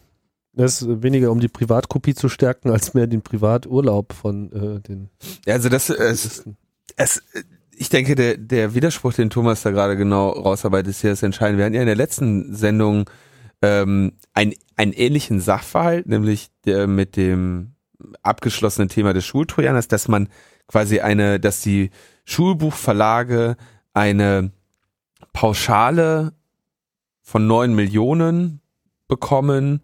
[0.56, 5.10] Das ist weniger, um die Privatkopie zu stärken, als mehr den Privaturlaub von äh, den.
[5.46, 6.44] Also das, es,
[6.96, 7.22] es,
[7.76, 11.58] ich denke, der, der Widerspruch, den Thomas da gerade genau rausarbeitet, ist hier das Entscheidende.
[11.58, 13.10] Wir hatten ja in der letzten Sendung
[13.62, 17.74] ähm, ein, einen ähnlichen Sachverhalt, nämlich der mit dem
[18.22, 20.28] abgeschlossenen Thema des Schultrojaners, dass man
[20.68, 21.90] quasi eine, dass die
[22.24, 23.56] Schulbuchverlage
[23.92, 24.52] eine
[25.32, 26.32] Pauschale
[27.22, 28.60] von neun Millionen
[29.08, 29.82] bekommen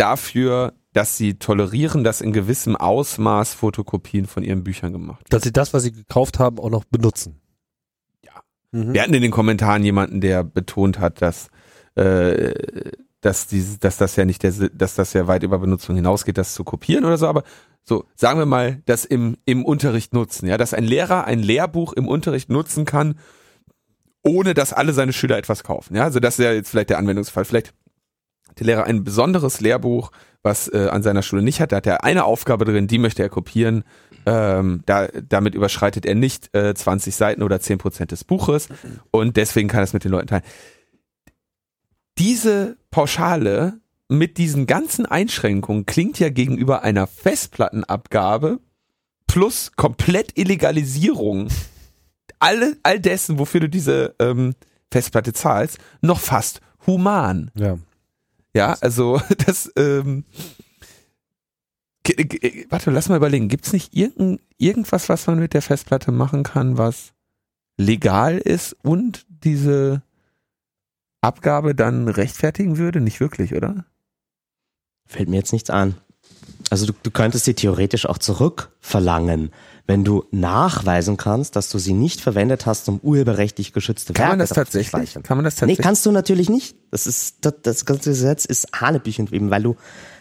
[0.00, 5.30] dafür, dass sie tolerieren, dass in gewissem Ausmaß Fotokopien von ihren Büchern gemacht werden.
[5.30, 7.40] Dass sie das, was sie gekauft haben, auch noch benutzen.
[8.24, 8.32] Ja.
[8.72, 8.94] Mhm.
[8.94, 11.48] Wir hatten in den Kommentaren jemanden, der betont hat, dass
[11.94, 12.54] äh,
[13.20, 16.54] dass dieses, dass das ja nicht der, dass das ja weit über Benutzung hinausgeht, das
[16.54, 17.42] zu kopieren oder so, aber
[17.82, 21.92] so, sagen wir mal, das im, im Unterricht nutzen, ja, dass ein Lehrer ein Lehrbuch
[21.94, 23.18] im Unterricht nutzen kann,
[24.22, 26.98] ohne dass alle seine Schüler etwas kaufen, ja, also das ist ja jetzt vielleicht der
[26.98, 27.74] Anwendungsfall, vielleicht
[28.60, 30.10] der Lehrer ein besonderes Lehrbuch
[30.42, 31.72] was äh, an seiner Schule nicht hat.
[31.72, 33.84] Da hat er eine Aufgabe drin, die möchte er kopieren.
[34.26, 38.68] Ähm, da, damit überschreitet er nicht äh, 20 Seiten oder 10 Prozent des Buches
[39.10, 40.42] und deswegen kann er es mit den Leuten teilen.
[42.18, 48.58] Diese Pauschale mit diesen ganzen Einschränkungen klingt ja gegenüber einer Festplattenabgabe
[49.26, 51.48] plus komplett Illegalisierung
[52.38, 54.54] alle, all dessen, wofür du diese ähm,
[54.90, 57.50] Festplatte zahlst, noch fast human.
[57.54, 57.78] Ja.
[58.54, 60.24] Ja, also das, ähm,
[62.68, 66.78] warte, lass mal überlegen, gibt's nicht irgend, irgendwas, was man mit der Festplatte machen kann,
[66.78, 67.12] was
[67.76, 70.02] legal ist und diese
[71.20, 73.00] Abgabe dann rechtfertigen würde?
[73.00, 73.84] Nicht wirklich, oder?
[75.06, 75.96] Fällt mir jetzt nichts an.
[76.70, 79.52] Also du, du könntest sie theoretisch auch zurückverlangen,
[79.88, 84.28] wenn du nachweisen kannst, dass du sie nicht verwendet hast, um urheberrechtlich geschützte Werke Kann
[84.28, 85.14] man das tatsächlich?
[85.22, 85.78] Kann man das tatsächlich?
[85.78, 86.76] Nee, kannst du natürlich nicht.
[86.90, 89.76] Das ist das, das ganze Gesetz ist hanebüchen eben, weil du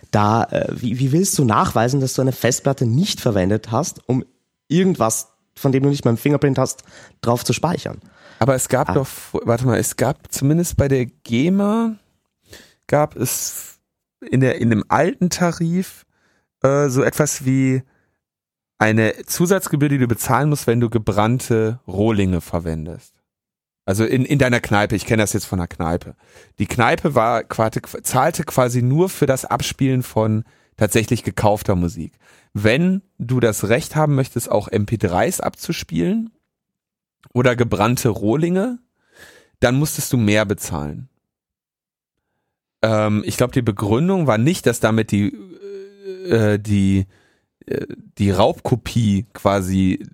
[0.10, 4.24] da äh, wie, wie willst du nachweisen, dass du eine Festplatte nicht verwendet hast, um
[4.70, 6.84] irgendwas, von dem du nicht mal einen Fingerprint hast,
[7.20, 8.00] drauf zu speichern?
[8.40, 8.94] Aber es gab ah.
[8.94, 11.98] doch, warte mal, es gab zumindest bei der GEMA
[12.88, 13.80] gab es
[14.22, 16.06] in der in dem alten Tarif
[16.64, 17.84] äh, so etwas wie
[18.78, 23.14] eine Zusatzgebühr, die du bezahlen musst, wenn du gebrannte Rohlinge verwendest.
[23.86, 26.16] Also in, in deiner Kneipe, ich kenne das jetzt von der Kneipe.
[26.60, 30.44] Die Kneipe war quasi, zahlte quasi nur für das Abspielen von
[30.76, 32.14] tatsächlich gekaufter Musik.
[32.54, 36.32] Wenn du das Recht haben möchtest, auch MP3s abzuspielen
[37.34, 38.80] oder gebrannte Rohlinge,
[39.60, 41.10] dann musstest du mehr bezahlen.
[42.82, 45.34] Ähm, ich glaube, die Begründung war nicht, dass damit die,
[46.30, 47.08] äh, die
[48.18, 50.06] die Raubkopie quasi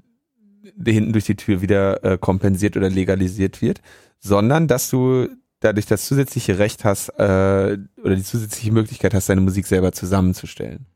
[0.85, 3.81] hinten durch die Tür wieder äh, kompensiert oder legalisiert wird,
[4.19, 5.27] sondern dass du
[5.59, 10.87] dadurch das zusätzliche Recht hast äh, oder die zusätzliche Möglichkeit hast, deine Musik selber zusammenzustellen.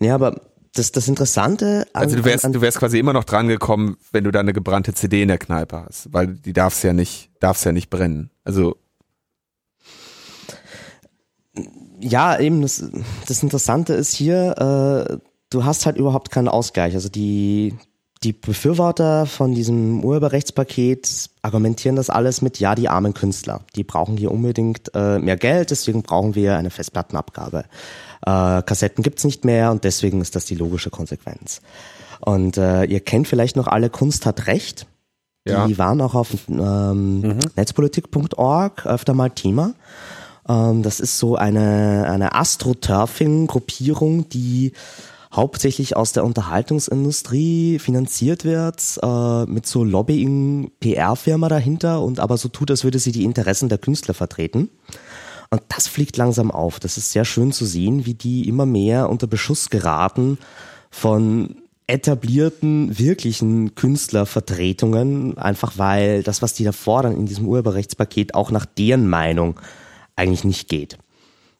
[0.00, 0.40] Ja, aber
[0.74, 1.86] das, das Interessante.
[1.92, 4.40] An, also du wärst, an, du wärst quasi immer noch dran gekommen, wenn du da
[4.40, 7.90] eine gebrannte CD in der Kneipe hast, weil die darf's ja nicht, darf's ja nicht
[7.90, 8.30] brennen.
[8.44, 8.76] Also
[12.00, 12.82] ja, eben das,
[13.26, 16.94] das Interessante ist hier, äh, du hast halt überhaupt keinen Ausgleich.
[16.94, 17.74] Also die,
[18.22, 24.16] die Befürworter von diesem Urheberrechtspaket argumentieren das alles mit, ja, die armen Künstler, die brauchen
[24.16, 27.64] hier unbedingt äh, mehr Geld, deswegen brauchen wir eine Festplattenabgabe.
[28.26, 31.60] Äh, Kassetten gibt's nicht mehr und deswegen ist das die logische Konsequenz.
[32.20, 34.86] Und äh, ihr kennt vielleicht noch alle Kunst hat Recht.
[35.48, 35.78] Die ja.
[35.78, 37.38] waren auch auf ähm, mhm.
[37.56, 39.72] netzpolitik.org öfter mal Thema.
[40.46, 44.74] Ähm, das ist so eine, eine Astroturfing-Gruppierung, die
[45.32, 52.70] hauptsächlich aus der Unterhaltungsindustrie finanziert wird, äh, mit so Lobbying-PR-Firma dahinter und aber so tut,
[52.70, 54.70] als würde sie die Interessen der Künstler vertreten.
[55.50, 56.80] Und das fliegt langsam auf.
[56.80, 60.38] Das ist sehr schön zu sehen, wie die immer mehr unter Beschuss geraten
[60.90, 61.56] von
[61.86, 68.64] etablierten, wirklichen Künstlervertretungen, einfach weil das, was die da fordern in diesem Urheberrechtspaket, auch nach
[68.64, 69.58] deren Meinung
[70.14, 70.98] eigentlich nicht geht.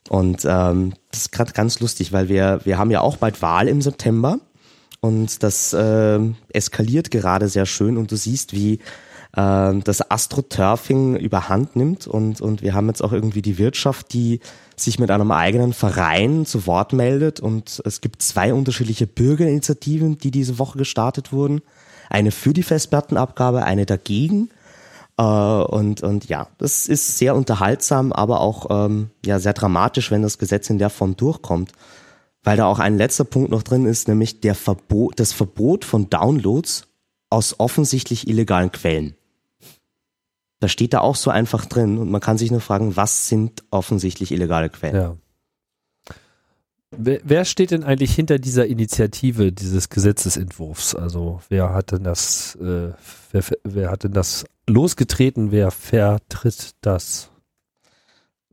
[0.09, 3.67] Und ähm, das ist gerade ganz lustig, weil wir, wir haben ja auch bald Wahl
[3.67, 4.39] im September
[4.99, 6.19] und das äh,
[6.53, 8.79] eskaliert gerade sehr schön und du siehst, wie
[9.35, 14.39] äh, das Astroturfing überhand nimmt und, und wir haben jetzt auch irgendwie die Wirtschaft, die
[14.75, 20.31] sich mit einem eigenen Verein zu Wort meldet und es gibt zwei unterschiedliche Bürgerinitiativen, die
[20.31, 21.61] diese Woche gestartet wurden.
[22.09, 24.49] Eine für die Festplattenabgabe, eine dagegen.
[25.17, 30.21] Äh, und, und ja, das ist sehr unterhaltsam, aber auch ähm, ja, sehr dramatisch, wenn
[30.21, 31.71] das Gesetz in der Form durchkommt.
[32.43, 36.09] Weil da auch ein letzter Punkt noch drin ist, nämlich der Verbot, das Verbot von
[36.09, 36.87] Downloads
[37.29, 39.15] aus offensichtlich illegalen Quellen.
[40.59, 43.63] Da steht da auch so einfach drin und man kann sich nur fragen, was sind
[43.71, 44.95] offensichtlich illegale Quellen?
[44.95, 45.17] Ja.
[46.97, 50.93] Wer, steht denn eigentlich hinter dieser Initiative dieses Gesetzesentwurfs?
[50.93, 52.91] Also wer hat denn das, äh,
[53.31, 55.51] wer, wer hat denn das losgetreten?
[55.51, 57.29] Wer vertritt das?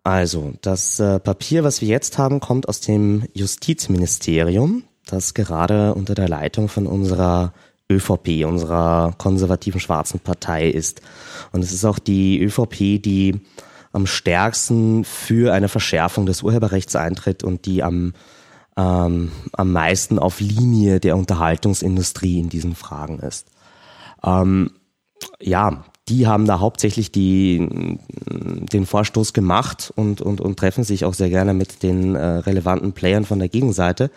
[0.04, 6.14] Also, das äh, Papier, was wir jetzt haben, kommt aus dem Justizministerium, das gerade unter
[6.14, 7.52] der Leitung von unserer
[7.90, 11.02] ÖVP, unserer konservativen schwarzen Partei ist.
[11.52, 13.40] Und es ist auch die ÖVP, die
[13.92, 18.12] am stärksten für eine Verschärfung des Urheberrechts eintritt und die am,
[18.76, 23.46] ähm, am meisten auf Linie der Unterhaltungsindustrie in diesen Fragen ist.
[24.24, 24.70] Ähm,
[25.40, 31.14] ja, die haben da hauptsächlich die, den Vorstoß gemacht und, und, und treffen sich auch
[31.14, 34.10] sehr gerne mit den äh, relevanten Playern von der Gegenseite.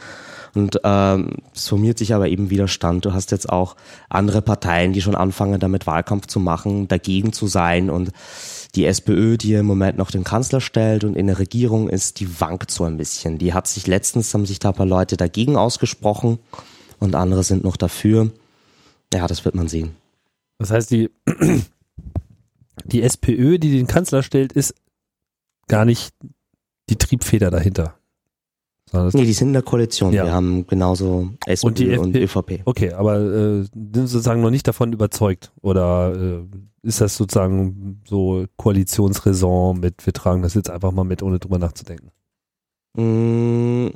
[0.53, 3.05] Und ähm, es formiert sich aber eben Widerstand.
[3.05, 3.75] Du hast jetzt auch
[4.09, 7.89] andere Parteien, die schon anfangen, damit Wahlkampf zu machen, dagegen zu sein.
[7.89, 8.11] Und
[8.75, 12.39] die SPÖ, die im Moment noch den Kanzler stellt und in der Regierung ist, die
[12.39, 13.37] wankt so ein bisschen.
[13.37, 16.39] Die hat sich letztens, haben sich da ein paar Leute dagegen ausgesprochen
[16.99, 18.31] und andere sind noch dafür.
[19.13, 19.91] Ja, das wird man sehen.
[20.57, 21.09] Das heißt, die,
[22.85, 24.73] die SPÖ, die den Kanzler stellt, ist
[25.67, 26.13] gar nicht
[26.89, 27.95] die Triebfeder dahinter.
[28.93, 30.11] Nee, die sind in der Koalition.
[30.11, 30.25] Ja.
[30.25, 32.61] Wir haben genauso SPÖ und, die und ÖVP.
[32.65, 35.53] Okay, aber äh, sind sozusagen noch nicht davon überzeugt?
[35.61, 36.43] Oder äh,
[36.83, 41.59] ist das sozusagen so Koalitionsräson mit, wir tragen das jetzt einfach mal mit, ohne drüber
[41.59, 42.11] nachzudenken?
[42.97, 43.87] Mm,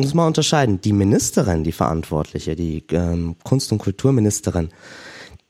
[0.00, 0.80] muss man unterscheiden.
[0.80, 4.70] Die Ministerin, die Verantwortliche, die ähm, Kunst- und Kulturministerin,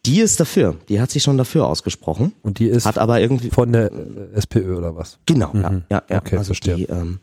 [0.04, 0.76] die ist dafür.
[0.88, 2.32] Die hat sich schon dafür ausgesprochen.
[2.42, 3.90] Und die ist hat aber irgendwie von der
[4.34, 5.18] SPÖ oder was?
[5.26, 5.62] Genau, mhm.
[5.62, 6.18] ja, ja, ja.
[6.18, 6.76] Okay, also verstehe.
[6.76, 7.20] Die, ähm,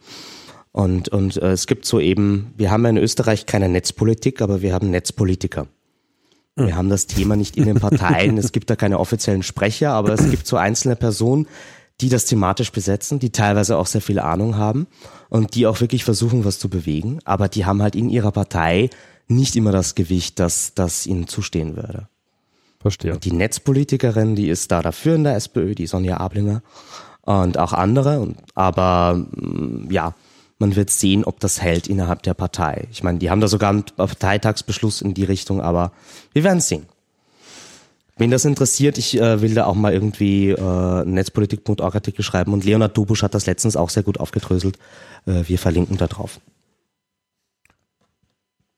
[0.72, 4.62] und, und äh, es gibt so eben, wir haben ja in Österreich keine Netzpolitik, aber
[4.62, 5.68] wir haben Netzpolitiker.
[6.56, 6.76] Wir hm.
[6.76, 10.30] haben das Thema nicht in den Parteien, es gibt da keine offiziellen Sprecher, aber es
[10.30, 11.48] gibt so einzelne Personen,
[12.02, 14.88] die das thematisch besetzen, die teilweise auch sehr viel Ahnung haben
[15.30, 18.90] und die auch wirklich versuchen, was zu bewegen, aber die haben halt in ihrer Partei
[19.28, 22.08] nicht immer das Gewicht, das, das ihnen zustehen würde.
[22.80, 23.14] Verstehe.
[23.14, 26.62] Und die Netzpolitikerin, die ist da dafür in der SPÖ, die Sonja Ablinger
[27.22, 30.14] und auch andere, aber mm, ja,
[30.64, 32.88] man wird sehen, ob das hält innerhalb der Partei.
[32.90, 35.92] Ich meine, die haben da sogar einen Parteitagsbeschluss in die Richtung, aber
[36.32, 36.86] wir werden sehen.
[38.16, 42.64] Wen das interessiert, ich äh, will da auch mal irgendwie äh, netzpolitik.org Artikel schreiben und
[42.64, 44.78] Leonard Dubusch hat das letztens auch sehr gut aufgedröselt.
[45.26, 46.40] Äh, wir verlinken da drauf.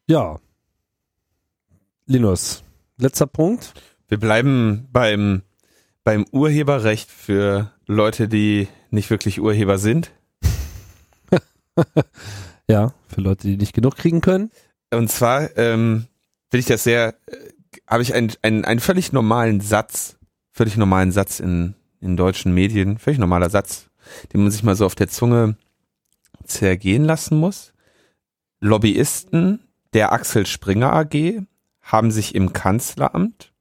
[0.07, 0.39] Ja.
[2.07, 2.63] Linus,
[2.97, 3.75] letzter Punkt.
[4.07, 5.43] Wir bleiben beim,
[6.03, 10.11] beim Urheberrecht für Leute, die nicht wirklich Urheber sind.
[12.69, 14.51] ja, für Leute, die nicht genug kriegen können.
[14.91, 16.07] Und zwar ähm,
[16.49, 17.36] finde ich das sehr, äh,
[17.88, 20.17] habe ich einen, einen, einen völlig normalen Satz,
[20.51, 23.89] völlig normalen Satz in, in deutschen Medien, völlig normaler Satz,
[24.34, 25.57] den man sich mal so auf der Zunge
[26.43, 27.73] zergehen lassen muss.
[28.59, 29.59] Lobbyisten
[29.93, 31.41] der Axel Springer AG
[31.82, 33.53] haben sich im Kanzleramt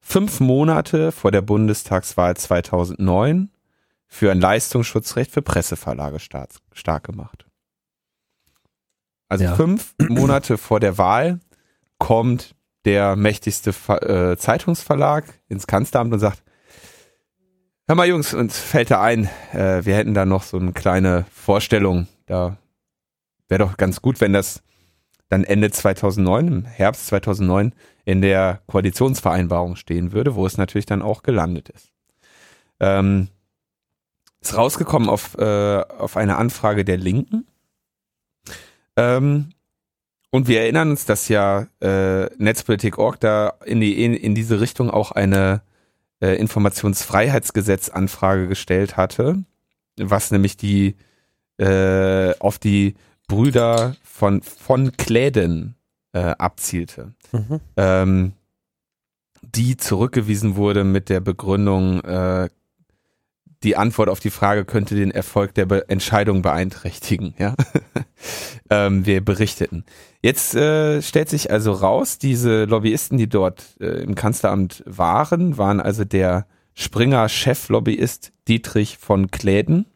[0.00, 3.50] fünf Monate vor der Bundestagswahl 2009
[4.06, 7.43] für ein Leistungsschutzrecht für Presseverlage stark, stark gemacht.
[9.34, 9.56] Also ja.
[9.56, 11.40] fünf Monate vor der Wahl
[11.98, 12.54] kommt
[12.84, 16.44] der mächtigste äh, Zeitungsverlag ins Kanzleramt und sagt,
[17.88, 21.24] hör mal Jungs, uns fällt da ein, äh, wir hätten da noch so eine kleine
[21.32, 22.58] Vorstellung, da
[23.48, 24.62] wäre doch ganz gut, wenn das
[25.28, 27.74] dann Ende 2009, im Herbst 2009
[28.04, 31.88] in der Koalitionsvereinbarung stehen würde, wo es natürlich dann auch gelandet ist.
[32.78, 33.28] Ähm,
[34.40, 37.48] ist rausgekommen auf, äh, auf eine Anfrage der Linken.
[38.96, 39.50] Ähm,
[40.30, 44.90] und wir erinnern uns, dass ja äh, Netzpolitik.org da in, die, in, in diese Richtung
[44.90, 45.62] auch eine
[46.20, 49.44] äh, Informationsfreiheitsgesetzanfrage gestellt hatte,
[49.96, 50.96] was nämlich die
[51.58, 52.94] äh, auf die
[53.28, 55.76] Brüder von von Kläden
[56.12, 57.14] äh, abzielte.
[57.32, 57.60] Mhm.
[57.76, 58.32] Ähm,
[59.42, 62.48] die zurückgewiesen wurde mit der Begründung, äh,
[63.64, 67.34] die Antwort auf die Frage könnte den Erfolg der Be Entscheidung beeinträchtigen.
[67.38, 67.54] Ja,
[68.70, 69.84] ähm, wir berichteten.
[70.22, 75.80] Jetzt äh, stellt sich also raus, diese Lobbyisten, die dort äh, im Kanzleramt waren, waren
[75.80, 79.86] also der Springer Cheflobbyist Dietrich von Kläden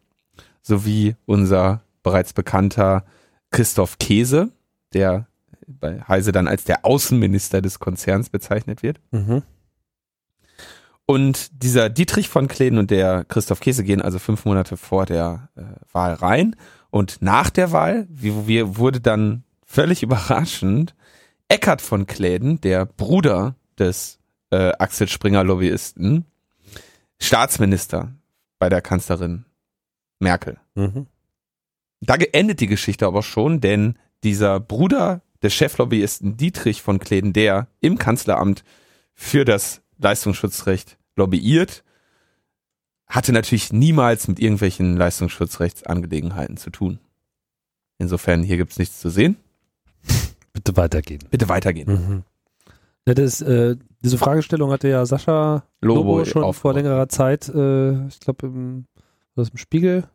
[0.61, 3.05] sowie unser bereits bekannter
[3.51, 4.51] Christoph Käse,
[4.93, 5.27] der
[5.67, 8.99] bei Heise dann als der Außenminister des Konzerns bezeichnet wird.
[9.11, 9.43] Mhm.
[11.09, 15.49] Und dieser Dietrich von Kläden und der Christoph Käse gehen also fünf Monate vor der
[15.55, 16.55] äh, Wahl rein.
[16.91, 20.93] Und nach der Wahl wie, wie, wurde dann völlig überraschend
[21.47, 24.19] Eckhard von Kläden, der Bruder des
[24.51, 26.25] äh, Axel Springer Lobbyisten,
[27.19, 28.13] Staatsminister
[28.59, 29.45] bei der Kanzlerin
[30.19, 30.59] Merkel.
[30.75, 31.07] Mhm.
[32.01, 37.67] Da endet die Geschichte aber schon, denn dieser Bruder des Cheflobbyisten Dietrich von Kläden, der
[37.79, 38.63] im Kanzleramt
[39.15, 41.83] für das Leistungsschutzrecht lobbyiert,
[43.07, 46.99] hatte natürlich niemals mit irgendwelchen Leistungsschutzrechtsangelegenheiten zu tun.
[47.97, 49.37] Insofern, hier gibt's nichts zu sehen.
[50.53, 51.21] Bitte weitergehen.
[51.29, 51.87] Bitte weitergehen.
[51.87, 52.23] Mhm.
[53.07, 58.07] Ja, das, äh, diese Fragestellung hatte ja Sascha Lobo, Lobo schon vor längerer Zeit, äh,
[58.07, 58.85] ich glaube im,
[59.35, 60.07] im Spiegel,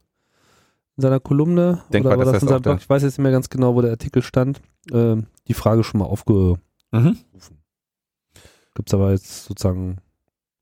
[0.97, 1.83] in seiner Kolumne.
[1.93, 2.79] Denkbar, oder war das, das in seinem Blog?
[2.81, 4.61] Ich weiß jetzt nicht mehr ganz genau, wo der Artikel stand.
[4.93, 5.17] Äh,
[5.49, 6.63] die Frage schon mal aufgerufen.
[6.93, 7.19] Mhm.
[8.75, 9.99] Gibt es aber jetzt sozusagen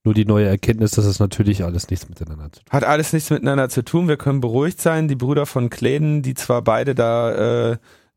[0.05, 2.85] nur die neue Erkenntnis, dass es natürlich alles nichts miteinander zu tun hat.
[2.85, 4.09] alles nichts miteinander zu tun.
[4.09, 5.07] Wir können beruhigt sein.
[5.09, 7.77] Die Brüder von Kläden, die zwar beide da äh,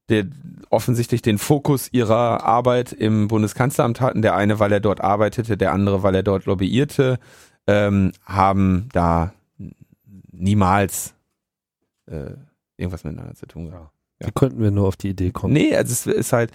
[0.09, 0.25] der,
[0.69, 5.73] offensichtlich den Fokus ihrer Arbeit im Bundeskanzleramt hatten, der eine, weil er dort arbeitete, der
[5.73, 7.19] andere, weil er dort lobbyierte,
[7.67, 9.33] ähm, haben da
[10.31, 11.13] niemals
[12.07, 12.31] äh,
[12.77, 13.91] irgendwas miteinander zu tun gehabt.
[14.19, 14.27] Ja.
[14.27, 15.53] Wie könnten wir nur auf die Idee kommen?
[15.53, 16.51] Nee, also es ist halt,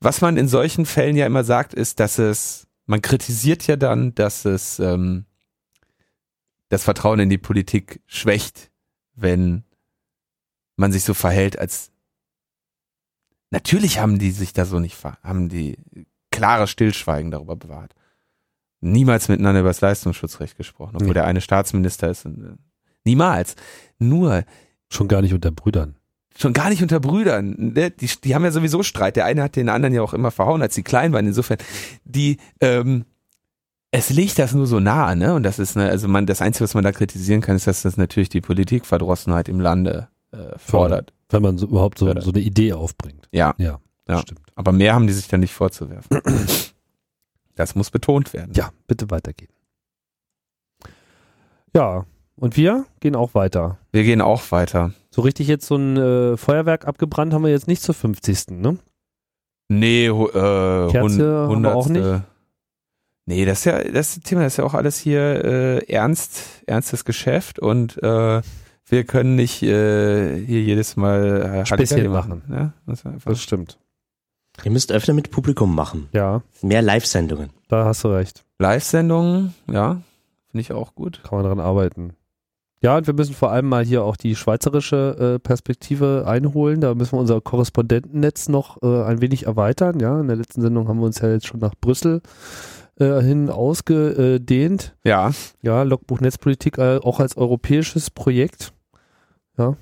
[0.00, 4.14] was man in solchen Fällen ja immer sagt, ist, dass es man kritisiert ja dann,
[4.14, 5.26] dass es ähm,
[6.70, 8.70] das Vertrauen in die Politik schwächt,
[9.14, 9.64] wenn
[10.76, 11.92] man sich so verhält, als
[13.50, 15.76] natürlich haben die sich da so nicht, haben die
[16.30, 17.94] klare Stillschweigen darüber bewahrt.
[18.80, 21.14] Niemals miteinander über das Leistungsschutzrecht gesprochen, obwohl nee.
[21.14, 22.24] der eine Staatsminister ist.
[22.24, 22.56] Und, äh,
[23.04, 23.54] niemals.
[23.98, 24.44] Nur.
[24.90, 25.98] Schon gar nicht unter Brüdern
[26.38, 27.54] schon gar nicht unter Brüdern.
[27.58, 27.90] Ne?
[27.90, 29.16] Die, die haben ja sowieso Streit.
[29.16, 31.26] Der eine hat den anderen ja auch immer verhauen, als sie klein waren.
[31.26, 31.58] Insofern,
[32.04, 33.04] die, ähm,
[33.90, 35.34] es liegt das nur so nah, ne?
[35.34, 37.82] Und das ist, ne, also man, das Einzige, was man da kritisieren kann, ist, dass
[37.82, 41.12] das natürlich die Politikverdrossenheit im Lande äh, fordert.
[41.30, 43.28] Wenn man so, überhaupt so, so eine Idee aufbringt.
[43.32, 43.54] Ja.
[43.58, 44.18] Ja, ja.
[44.18, 44.42] stimmt.
[44.54, 46.20] Aber mehr haben die sich dann nicht vorzuwerfen.
[47.54, 48.52] das muss betont werden.
[48.54, 49.50] Ja, bitte weitergehen.
[51.74, 52.04] Ja,
[52.38, 53.78] und wir gehen auch weiter.
[53.92, 54.92] Wir gehen auch weiter.
[55.10, 58.48] So richtig jetzt so ein äh, Feuerwerk abgebrannt haben wir jetzt nicht zur 50.
[58.50, 58.78] ne?
[59.68, 62.22] Nee, äh, Kerze haben wir auch nicht.
[63.26, 67.04] Nee, das ist ja das Thema, das ist ja auch alles hier äh, ernst, ernstes
[67.04, 68.40] Geschäft und äh,
[68.86, 72.42] wir können nicht äh, hier jedes Mal äh, Späßchen machen.
[72.48, 72.54] machen.
[72.54, 72.72] Ja?
[72.86, 73.78] Das, das stimmt.
[74.64, 76.08] Ihr müsst öfter mit Publikum machen.
[76.12, 76.42] Ja.
[76.62, 77.50] Mehr Live-Sendungen.
[77.68, 78.44] Da hast du recht.
[78.58, 80.00] Live-Sendungen, ja,
[80.50, 81.20] finde ich auch gut.
[81.22, 82.14] Kann man dran arbeiten.
[82.80, 86.80] Ja, und wir müssen vor allem mal hier auch die schweizerische äh, Perspektive einholen.
[86.80, 89.98] Da müssen wir unser Korrespondentennetz noch äh, ein wenig erweitern.
[89.98, 92.22] Ja, in der letzten Sendung haben wir uns ja jetzt schon nach Brüssel
[93.00, 94.94] äh, hin ausgedehnt.
[95.04, 95.32] Ja.
[95.62, 98.72] Ja, Logbuch Netzpolitik äh, auch als europäisches Projekt.
[99.56, 99.76] Ja.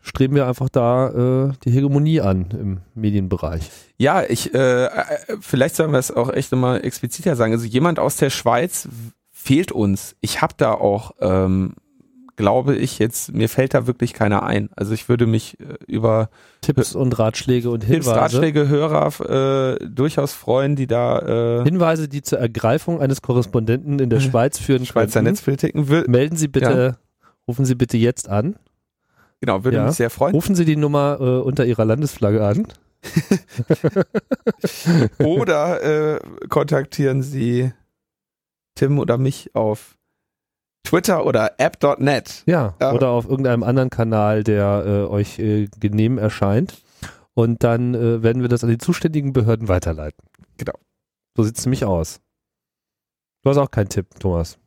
[0.00, 3.70] Streben wir einfach da äh, die Hegemonie an im Medienbereich.
[3.96, 4.90] Ja, ich, äh, äh
[5.40, 7.52] vielleicht sollen wir es auch echt nochmal expliziter sagen.
[7.52, 8.88] Also jemand aus der Schweiz
[9.30, 10.16] fehlt uns.
[10.20, 11.74] Ich habe da auch ähm,
[12.38, 14.70] glaube ich jetzt, mir fällt da wirklich keiner ein.
[14.76, 16.30] Also ich würde mich äh, über
[16.60, 18.10] Tipps und Ratschläge und Hinweise.
[18.10, 23.98] Tipps, Ratschläge, Hörer äh, durchaus freuen, die da äh, Hinweise, die zur Ergreifung eines Korrespondenten
[23.98, 25.20] in der Schweiz führen Schweizer.
[25.20, 26.04] Netzpolitiken will.
[26.06, 27.28] Melden Sie bitte, ja.
[27.48, 28.54] rufen Sie bitte jetzt an.
[29.40, 29.86] Genau, würde ja.
[29.86, 30.32] mich sehr freuen.
[30.32, 32.68] Rufen Sie die Nummer äh, unter Ihrer Landesflagge an.
[35.18, 37.72] oder äh, kontaktieren Sie
[38.76, 39.97] Tim oder mich auf
[40.84, 42.42] Twitter oder app.net.
[42.46, 46.82] Ja, ja, oder auf irgendeinem anderen Kanal, der äh, euch äh, genehm erscheint.
[47.34, 50.24] Und dann äh, werden wir das an die zuständigen Behörden weiterleiten.
[50.56, 50.74] Genau.
[51.36, 52.20] So sieht es nämlich aus.
[53.42, 54.58] Du hast auch keinen Tipp, Thomas.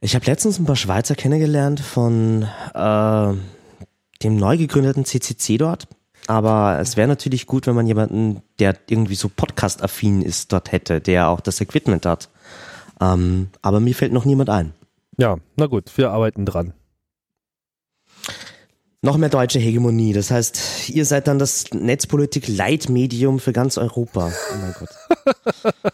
[0.00, 2.42] Ich habe letztens ein paar Schweizer kennengelernt von
[2.74, 3.32] äh,
[4.22, 5.88] dem neu gegründeten CCC dort.
[6.26, 11.00] Aber es wäre natürlich gut, wenn man jemanden, der irgendwie so Podcast-affin ist, dort hätte,
[11.00, 12.30] der auch das Equipment hat.
[13.00, 14.72] Ähm, aber mir fällt noch niemand ein.
[15.18, 16.72] Ja, na gut, wir arbeiten dran.
[19.02, 20.12] Noch mehr deutsche Hegemonie.
[20.14, 24.32] Das heißt, ihr seid dann das Netzpolitik-Leitmedium für ganz Europa.
[24.52, 24.88] Oh mein Gott.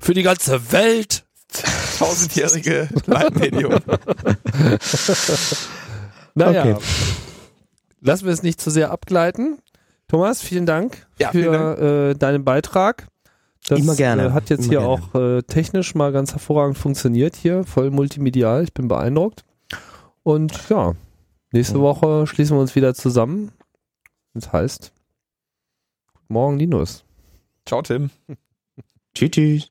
[0.00, 1.24] Für die ganze Welt.
[1.98, 3.74] Tausendjährige Leitmedium.
[6.34, 6.76] Naja, Okay.
[8.00, 9.58] lassen wir es nicht zu sehr abgleiten.
[10.06, 13.08] Thomas, vielen Dank Ja, vielen für Äh, deinen Beitrag.
[13.68, 14.88] Das Immer gerne, Äh, hat jetzt immer hier gerne.
[14.88, 18.64] auch äh, technisch mal ganz hervorragend funktioniert hier, voll multimedial.
[18.64, 19.44] Ich bin beeindruckt.
[20.22, 20.94] Und ja,
[21.52, 21.78] nächste.
[21.80, 23.52] Woche schließen wir uns wieder zusammen.
[24.32, 24.92] Das heißt,
[26.14, 27.04] guten Morgen, Linus.
[27.66, 28.10] Ciao, Tim.
[29.14, 29.30] Tschüss.
[29.32, 29.66] tschüss.